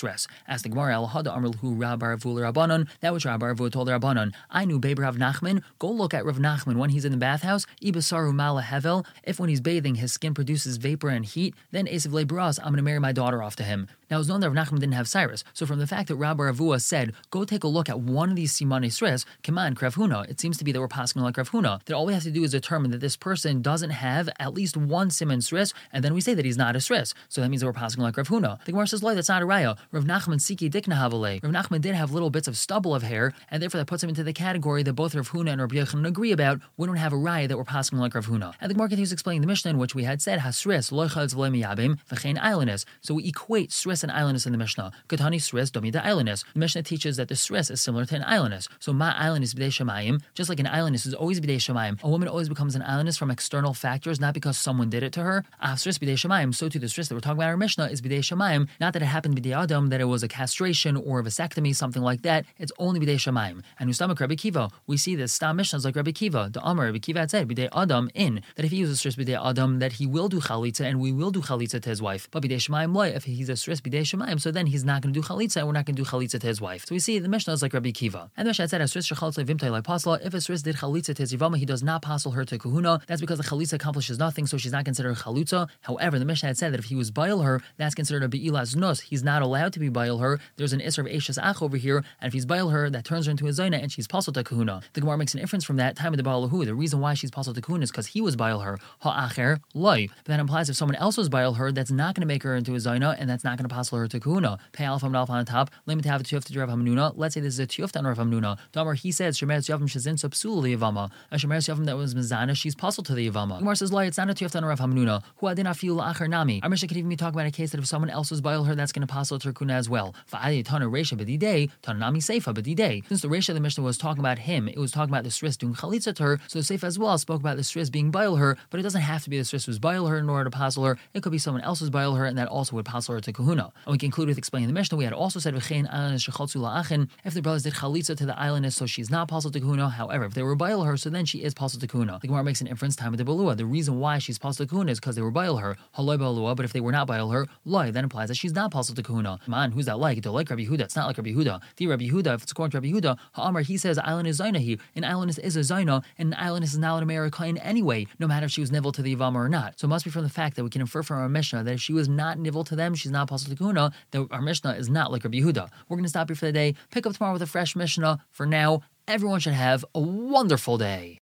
As 0.48 0.62
the 0.62 0.70
Gemara, 0.70 0.94
Al 0.94 1.08
Hada 1.08 1.36
Amr 1.36 1.52
Hu 1.58 1.76
Rabbanon, 1.76 2.88
that 3.02 3.14
which 3.14 3.26
Rabbar 3.26 3.56
Vul 3.56 3.70
told 3.70 3.88
Rabbanon. 3.88 4.34
I 4.50 4.66
knew 4.66 4.80
Baber 4.80 5.02
Rav 5.04 5.16
Nachman. 5.16 5.64
Go 5.80 5.90
look 5.90 6.14
at 6.14 6.26
Rav 6.26 6.38
Nachman 6.38 6.76
when 6.76 6.90
he's 6.92 7.06
in 7.06 7.12
the 7.12 7.18
bathhouse. 7.18 7.66
Mala 7.82 8.62
Hevel. 8.62 9.06
If 9.24 9.40
when 9.40 9.50
he's 9.50 9.62
bathing 9.62 9.96
his 9.96 10.14
skin 10.14 10.34
produces 10.34 10.78
vapor 10.78 11.10
and 11.10 11.26
heat, 11.26 11.56
then 11.72 11.88
Esav 11.88 12.12
Lebras, 12.12 12.60
I'm 12.60 12.68
going 12.68 12.78
to 12.78 12.84
marry 12.84 13.00
my 13.00 13.12
daughter 13.12 13.42
off 13.42 13.56
to 13.58 13.64
him. 13.64 13.88
Now, 14.10 14.20
it's 14.20 14.30
known 14.30 14.40
that 14.40 14.50
Rav 14.50 14.68
Nachman 14.68 14.80
didn't 14.80 14.94
have 14.94 15.08
Cyrus. 15.08 15.44
So, 15.52 15.66
from 15.66 15.80
the 15.80 15.88
fact 15.88 16.08
that 16.08 16.16
Rabbi 16.16 16.42
Ravua 16.44 16.82
said, 16.82 17.14
go 17.30 17.44
take 17.44 17.66
a 17.66 17.68
look 17.68 17.90
at 17.90 18.00
one 18.00 18.30
of 18.30 18.36
these 18.38 18.54
Simane 18.54 18.86
Sres, 18.86 19.26
Kaman, 19.44 19.76
Krav 19.76 20.30
it 20.30 20.40
seems 20.40 20.58
to 20.58 20.64
be 20.64 20.72
that 20.72 20.80
we're 20.80 20.88
passing 20.88 21.22
like 21.22 21.36
Krav 21.36 21.50
Huna, 21.50 21.84
that 21.84 21.94
all 21.94 22.06
we 22.06 22.14
have 22.14 22.24
to 22.24 22.32
do 22.32 22.44
is 22.46 22.52
determine 22.52 22.92
that 22.92 23.02
this 23.02 23.18
person 23.18 23.62
doesn't 23.62 23.90
have 23.90 24.30
at 24.40 24.54
least 24.54 24.78
one 24.78 25.10
Simon 25.10 25.40
Sres, 25.40 25.74
and 25.92 26.06
then 26.06 26.14
we 26.14 26.22
say 26.22 26.34
that 26.34 26.46
he's 26.46 26.56
not 26.56 26.78
a 26.78 26.80
Sres. 26.80 27.14
So, 27.28 27.42
that 27.42 27.50
means 27.50 27.60
that 27.62 27.68
we're 27.68 27.74
passing 27.74 28.02
like 28.02 28.16
Rav 28.16 28.30
Huna. 28.30 28.64
The 28.64 28.72
Gemara 28.72 28.88
says, 28.88 29.04
Loy, 29.04 29.14
that's 29.14 29.28
not 29.28 29.42
a 29.42 29.46
raya. 29.46 29.78
Rav 29.92 30.06
Nachman 30.06 30.40
Siki 30.40 30.72
Dikna 30.72 30.96
Havale. 30.96 31.44
Rav 31.44 31.52
Nachman 31.52 31.82
did 31.82 31.94
have 31.94 32.14
little 32.14 32.30
bits 32.30 32.48
of 32.48 32.56
stubble 32.56 32.96
of 32.96 33.04
hair, 33.04 33.34
and 33.52 33.62
therefore 33.62 33.80
that 33.80 33.88
puts 33.88 34.04
him 34.04 34.10
into 34.10 34.24
the 34.24 34.34
category 34.34 34.84
that 34.84 34.94
both 34.94 35.16
Rav 35.16 35.30
Huna 35.32 35.52
and 35.52 35.62
Rav 35.62 35.72
Yochanan 35.72 36.08
agree 36.08 36.32
about. 36.32 36.62
We 36.78 36.88
don't 36.88 36.96
have 36.96 37.12
a 37.12 37.18
raya 37.18 37.50
that 37.50 37.58
we're 37.58 37.66
passing 37.66 38.00
like 38.00 38.16
Rav 38.16 38.28
Huna. 38.28 38.54
And 38.62 38.70
the 38.70 38.74
Gemara 38.74 38.88
continues 38.88 39.12
explaining 39.12 39.42
the 39.42 39.48
Mishnah 39.48 39.72
in 39.72 39.78
which 39.78 39.94
we 39.94 40.06
had 40.06 40.22
said, 40.22 40.40
Hasres, 40.40 40.94
Loichadz 40.94 41.36
Vlemiyabim, 41.36 42.00
V'chein 42.10 42.38
Islandess. 42.38 42.86
So, 43.02 43.16
we 43.16 43.26
equate 43.26 43.72
Sres 43.72 43.97
and 44.04 44.12
Islandess 44.12 44.46
in 44.46 44.52
the 44.52 44.58
Mishnah. 44.58 44.92
Katani 45.08 45.42
Sres 45.42 45.72
Domi 45.72 45.92
the. 45.92 46.02
The 46.08 46.60
Mishnah 46.60 46.84
teaches 46.84 47.18
that 47.18 47.28
the 47.28 47.36
Sres 47.36 47.70
is 47.70 47.82
similar 47.82 48.06
to 48.06 48.16
an 48.16 48.24
islandess. 48.24 48.68
So 48.80 48.94
Ma 48.94 49.14
island 49.18 49.44
is 49.44 49.54
B'dei 49.54 49.68
Shemayim, 49.68 50.22
just 50.34 50.50
like 50.50 50.60
an 50.60 50.68
islandess 50.68 51.06
is 51.06 51.14
always 51.14 51.40
B'dei 51.40 51.58
Shemayim. 51.58 52.02
A 52.02 52.10
woman 52.10 52.28
always 52.28 52.50
becomes 52.50 52.76
an 52.76 52.82
islandess 52.82 53.18
from 53.18 53.30
external 53.30 53.74
factors, 53.74 54.20
not 54.20 54.34
because 54.34 54.58
someone 54.58 54.90
did 54.90 55.04
it 55.04 55.14
to 55.14 55.22
her. 55.22 55.46
Sres 55.76 55.98
B'dei 55.98 56.14
Shemayim. 56.14 56.56
So 56.56 56.70
too 56.70 56.80
the 56.80 56.88
Sres 56.88 57.10
that 57.10 57.16
we're 57.16 57.22
talking 57.22 57.38
about 57.38 57.46
in 57.46 57.50
our 57.50 57.58
Mishnah 57.58 57.86
is 57.88 58.02
B'dei 58.02 58.20
Shemayim. 58.20 58.68
Not 58.80 58.94
that 58.94 59.02
it 59.02 59.06
happened 59.06 59.36
B'dei 59.36 59.56
Adam, 59.56 59.88
that 59.90 60.02
it 60.02 60.06
was 60.06 60.24
a 60.24 60.28
castration 60.28 60.96
or 60.96 61.20
a 61.20 61.24
vasectomy, 61.24 61.76
something 61.76 62.02
like 62.02 62.22
that. 62.22 62.46
It's 62.58 62.72
only 62.80 63.00
B'dei 63.00 63.16
Shemayim. 63.16 63.64
And 63.80 63.90
Ustamak 63.90 64.20
Rabbi 64.20 64.36
Kiva, 64.36 64.70
we 64.88 64.98
see 64.98 65.16
this 65.16 65.34
Stam 65.34 65.58
Mishnah 65.58 65.78
is 65.78 65.86
like 65.86 65.96
Rabbi 65.96 66.12
Kiva. 66.12 66.50
The 66.52 66.66
Amar 66.66 66.86
Rabbi 66.86 67.00
Kiva 67.00 67.20
had 67.20 67.32
said 67.32 67.48
B'dei 67.48 67.70
Adam 67.76 68.10
in 68.14 68.42
that 68.56 68.66
if 68.66 68.72
he 68.72 68.78
uses 68.78 69.02
Sres 69.02 69.16
B'dei 69.16 69.38
Adam, 69.44 69.80
that 69.80 69.94
he 69.94 70.06
will 70.06 70.30
do 70.30 70.40
chalitza 70.40 70.82
and 70.82 71.00
we 71.00 71.12
will 71.12 71.32
do 71.32 71.42
chalitza 71.42 71.82
to 71.82 71.90
his 71.90 72.02
wife. 72.02 72.28
But 72.32 72.44
B'dei 72.44 72.58
Shemayim 72.58 72.96
loy, 72.96 73.10
if 73.10 73.26
he's 73.26 73.50
a 73.50 73.58
Sres 73.58 73.82
B'dei 73.90 74.02
Shemayim, 74.02 74.40
so 74.40 74.52
then 74.52 74.68
he's 74.68 74.84
not 74.84 75.02
going 75.02 75.14
to 75.14 75.20
do 75.20 75.26
chalitza 75.26 75.58
and 75.58 75.68
we're 75.68 75.74
not 75.74 75.86
going 75.86 75.96
to 75.96 76.04
do 76.04 76.10
chalitza 76.10 76.40
to 76.40 76.48
his 76.48 76.60
wife. 76.60 76.86
So 76.86 76.96
we 76.96 77.00
see 77.00 77.20
the 77.20 77.30
Mishnah 77.30 77.54
is 77.54 77.62
like 77.62 77.74
Rabbi 77.74 77.92
Kiva. 77.92 78.30
And 78.36 78.46
the 78.46 78.50
Mishnah 78.50 78.68
said, 78.68 78.82
Asris 78.82 79.12
shechalitza 79.12 79.46
vimtai 79.46 79.72
like 79.72 79.84
pasla. 79.84 80.20
If 80.26 80.34
a 80.34 80.38
Sris 80.38 80.64
did 80.64 80.78
chalitza 80.78 81.16
to 81.16 81.22
his 81.22 81.34
yivama, 81.34 81.58
he 81.58 81.66
does 81.66 81.84
not 81.84 82.02
passel 82.02 82.32
her 82.32 82.46
to 82.46 82.58
kahuna. 82.58 83.02
That's 83.08 83.22
because 83.22 83.38
the 83.38 83.44
chalitza 83.44 83.74
accomplishes 83.74 84.20
nothing, 84.20 84.48
so 84.48 84.58
she's 84.58 84.72
not 84.72 84.86
considered 84.86 85.16
chalitza. 85.18 85.70
However, 85.82 86.20
the 86.20 86.26
Mishnah 86.26 86.48
had 86.48 86.58
said 86.58 86.74
that 86.74 86.80
if 86.80 86.86
he 86.86 86.96
was 86.96 87.12
bail 87.12 87.42
her, 87.42 87.62
that's 87.78 87.96
considered 87.96 88.24
a 88.24 88.28
be'ilas 88.28 88.76
nus. 88.76 89.02
He's 89.02 89.24
not 89.24 89.42
allowed 89.42 89.74
to 89.74 89.80
be 89.80 89.90
bail 89.90 90.18
her. 90.20 90.40
There's 90.58 90.74
an 90.74 90.80
isra 90.80 91.00
of 91.00 91.06
Eishas 91.06 91.38
ach 91.42 91.62
over 91.62 91.78
here, 91.78 91.98
and 92.22 92.28
if 92.28 92.34
he's 92.34 92.46
bail 92.46 92.70
her, 92.70 92.90
that 92.90 93.06
turns 93.06 93.26
her 93.26 93.32
into 93.32 93.48
a 93.48 93.50
zaina 93.50 93.82
and 93.82 93.92
she's 93.92 94.08
passel 94.08 94.34
to 94.34 94.44
kahuna. 94.44 94.82
The 94.94 95.02
Gemara 95.02 95.18
makes 95.18 95.34
an 95.34 95.40
inference 95.40 95.64
from 95.64 95.78
that 95.78 95.96
time 95.96 96.14
of 96.14 96.18
the 96.18 96.24
baalahu. 96.24 96.66
The 96.66 96.76
reason 96.76 97.00
why 97.00 97.14
she's 97.14 97.32
passel 97.32 97.54
to 97.54 97.62
kahuna 97.62 97.84
is 97.84 97.92
because 97.92 98.08
he 98.08 98.22
was 98.22 98.36
bail 98.36 98.60
her. 98.60 98.78
Ha'acher 99.02 99.60
loy. 99.74 100.08
But 100.26 100.34
that 100.34 100.40
implies 100.40 100.70
if 100.70 100.76
someone 100.76 100.96
else 100.96 101.18
was 101.18 101.30
bail 101.30 101.54
her, 101.54 101.72
that's 101.72 101.92
not 101.92 102.16
going 102.16 102.22
to 102.22 102.28
make 102.28 102.44
her 102.44 102.56
into 102.56 102.74
a 102.74 102.78
zaina, 102.78 103.16
and 103.18 103.30
that's 103.30 103.44
not 103.44 103.58
going 103.58 103.68
to 103.68 103.74
her 103.92 104.08
to 104.08 104.20
kahuna. 104.20 104.58
Pay 104.72 104.86
alpha 104.86 105.06
and 105.06 105.16
alpha 105.16 105.32
on 105.32 105.40
the 105.40 105.52
top. 105.52 105.70
Limit 105.86 106.04
to 106.04 106.10
have 106.10 106.22
a 106.22 106.24
tiyufta 106.24 106.54
to 106.54 106.60
Rav 106.60 106.70
Hamnuna. 106.70 107.14
Let's 107.16 107.36
say 107.36 107.42
this 107.42 107.54
is 107.54 107.60
a 107.60 107.68
tiyufta 107.68 107.98
on 107.98 108.08
Rav 108.08 108.18
Hamnuna. 108.18 108.58
Damar 108.72 108.94
he 108.94 109.12
says 109.12 109.38
Shemer 109.38 109.58
Yavim 109.58 109.84
Shazin 109.84 110.16
Sapsul 110.16 110.64
Yavama. 110.76 111.12
A 111.32 111.38
Shemer 111.38 111.58
Yavim 111.58 111.86
that 111.86 111.98
was 111.98 112.16
Mizana, 112.16 112.56
she's 112.56 112.76
puzzled 112.76 113.06
to 113.08 113.14
the 113.14 113.30
Yavama. 113.30 113.60
Gemara 113.60 113.76
says, 113.76 113.94
Lai, 113.94 114.06
it's 114.06 114.18
not 114.18 114.30
a 114.30 114.34
tiyufta 114.34 114.58
on 114.58 114.66
Rav 114.66 114.80
Hamnuna. 114.80 115.24
Who 115.38 115.48
adina 115.48 115.72
fiul 115.72 116.04
achar 116.04 116.30
nami. 116.30 116.62
Our 116.64 116.70
Mishnah 116.70 116.88
could 116.88 116.98
even 116.98 117.10
be 117.10 117.16
talking 117.16 117.36
about 117.36 117.48
a 117.48 117.52
case 117.52 117.72
that 117.72 117.80
if 117.80 117.88
someone 117.88 118.10
else 118.10 118.32
was 118.32 118.42
bail 118.42 118.64
her, 118.64 118.76
that's 118.76 118.92
going 118.92 119.06
to 119.06 119.12
puzzle 119.14 119.40
to 119.40 119.54
Kuna 119.54 119.74
as 119.74 119.90
well. 119.90 120.16
Fa'adi 120.32 120.66
Tana 120.66 120.86
Resha 120.86 121.18
Bedidei, 121.18 121.70
Tana 121.82 122.00
Nami 122.00 122.20
Seifa 122.20 122.54
Bedidei. 122.54 123.08
Since 123.08 123.22
the 123.22 123.28
Resha 123.28 123.50
of 123.50 123.56
the 123.56 123.62
Mishnah 123.62 123.84
was 123.84 123.98
talking 123.98 124.20
about 124.20 124.40
him, 124.40 124.68
it 124.68 124.78
was 124.78 124.92
talking 124.92 125.14
about 125.14 125.24
the 125.24 125.30
Sris 125.30 125.58
doing 125.58 125.74
chalitza 125.74 126.16
to 126.16 126.24
her, 126.24 126.40
so 126.48 126.60
the 126.60 126.64
Seifa 126.64 126.84
as 126.84 126.98
well 126.98 127.18
spoke 127.18 127.42
about 127.42 127.58
the 127.58 127.64
Sris 127.64 127.92
being 127.92 128.12
bail 128.12 128.38
her, 128.38 128.58
but 128.70 128.80
it 128.80 128.84
doesn't 128.84 129.02
have 129.02 129.24
to 129.24 129.30
be 129.30 129.38
the 129.38 129.44
Sris 129.44 129.66
who's 129.66 129.80
bail 129.80 130.08
her 130.08 130.18
in 130.18 130.30
order 130.30 130.50
to 130.50 130.58
puzzle 130.58 130.86
her. 130.86 130.98
It 131.14 131.24
could 131.24 131.32
be 131.32 131.38
someone 131.38 131.64
else 131.64 131.80
who's 131.80 131.90
bail 131.90 132.16
her, 132.16 132.26
and 132.26 132.38
that 132.38 132.48
also 132.48 132.76
would 132.76 132.86
puzzle 132.86 133.16
her 133.16 133.22
to 133.22 133.34
Kahuna. 133.34 133.67
And 133.86 133.92
we 133.92 133.98
conclude 133.98 134.28
with 134.28 134.38
explaining 134.38 134.68
the 134.68 134.74
Mishnah. 134.74 134.98
We 134.98 135.04
had 135.04 135.14
also 135.14 135.40
said. 135.40 135.56
If 135.58 137.34
the 137.34 137.42
brothers 137.42 137.64
did 137.64 137.74
chalitza 137.74 138.16
to 138.18 138.26
the 138.26 138.34
Ailanis, 138.34 138.74
so 138.74 138.86
she's 138.86 139.10
not 139.10 139.28
possible 139.28 139.52
to 139.52 139.60
Kahuna. 139.60 139.90
However, 139.90 140.26
if 140.26 140.34
they 140.34 140.44
were 140.44 140.56
bail 140.56 140.84
her, 140.84 140.98
so 140.98 141.10
then 141.10 141.26
she 141.26 141.44
is 141.44 141.54
possible 141.54 141.82
to 141.82 141.88
Kahuna. 141.88 142.20
The 142.22 142.28
Gemara 142.28 142.44
makes 142.44 142.62
an 142.62 142.68
inference 142.68 142.96
time 142.96 143.14
of 143.14 143.18
the 143.18 143.24
Balua. 143.26 143.58
The 143.58 143.66
reason 143.66 144.00
why 144.00 144.20
she's 144.20 144.38
possible 144.38 144.66
to 144.66 144.70
Kahuna 144.70 144.92
is 144.92 145.00
because 145.00 145.16
they 145.16 145.22
were 145.22 145.32
bail 145.32 145.58
her. 145.58 145.78
Haloi 145.98 146.18
Balua, 146.18 146.56
but 146.56 146.66
if 146.66 146.74
they 146.74 146.80
were 146.80 146.92
not 146.92 147.08
bail 147.08 147.30
her, 147.30 147.48
loy, 147.66 147.92
then 147.92 148.04
implies 148.04 148.30
that 148.30 148.36
she's 148.36 148.54
not 148.54 148.72
possible 148.72 148.96
to 148.96 149.04
Kahuna. 149.04 149.40
Man, 149.48 149.72
who's 149.72 149.86
that 149.88 150.00
like? 150.00 150.18
It's 150.18 150.28
like 150.28 150.50
Rabbi 150.50 150.66
Huda. 150.66 150.82
It's 150.82 150.96
not 150.96 151.08
like 151.08 151.18
Rabbi 151.18 151.32
Huda. 151.32 151.62
The 151.78 151.88
Rabbi 151.88 152.08
Huda, 152.08 152.36
if 152.36 152.44
it's 152.44 152.52
according 152.52 152.72
to 152.72 152.78
Rabbi 152.78 152.92
Huda, 152.98 153.18
Ha'amar, 153.34 153.62
he 153.62 153.78
says 153.78 153.98
island 153.98 154.28
is 154.28 154.40
Zaina 154.40 154.60
here. 154.60 154.78
An 154.96 155.04
island 155.04 155.38
is, 155.42 155.56
a 155.56 155.60
Zaina, 155.62 156.04
and 156.18 156.34
an 156.34 156.40
island 156.40 156.64
is 156.64 156.78
not 156.78 156.98
an 156.98 157.04
America 157.04 157.44
in 157.46 157.58
any 157.58 157.82
way, 157.82 158.08
no 158.20 158.28
matter 158.28 158.46
if 158.46 158.52
she 158.52 158.62
was 158.62 158.72
nivel 158.72 158.92
to 158.92 159.02
the 159.02 159.16
Ivama 159.16 159.36
or 159.36 159.50
not. 159.50 159.80
So 159.80 159.86
it 159.86 159.90
must 159.90 160.06
be 160.06 160.12
from 160.12 160.24
the 160.24 160.30
fact 160.30 160.56
that 160.56 160.64
we 160.64 160.70
can 160.70 160.82
infer 160.82 161.04
from 161.04 161.18
our 161.18 161.30
Mishnah 161.30 161.64
that 161.64 161.74
if 161.74 161.82
she 161.82 161.94
was 161.94 162.08
not 162.08 162.38
nivel 162.38 162.64
to 162.66 162.76
them, 162.76 162.96
she's 162.96 163.12
not 163.12 163.28
possible 163.28 163.56
to 163.56 163.57
That 163.60 164.28
our 164.32 164.42
Mishnah 164.42 164.74
is 164.74 164.90
not 164.90 165.12
like 165.12 165.24
Rabbi 165.24 165.40
Huda. 165.40 165.70
We're 165.88 165.98
going 165.98 166.04
to 166.04 166.10
stop 166.10 166.30
here 166.30 166.36
for 166.36 166.46
the 166.46 166.52
day. 166.52 166.76
Pick 166.92 167.06
up 167.06 167.14
tomorrow 167.14 167.34
with 167.34 167.42
a 167.42 167.48
fresh 167.48 167.76
Mishnah. 167.76 168.20
For 168.32 168.46
now, 168.46 168.82
everyone 169.08 169.40
should 169.40 169.54
have 169.54 169.84
a 169.94 170.00
wonderful 170.00 170.78
day. 170.78 171.16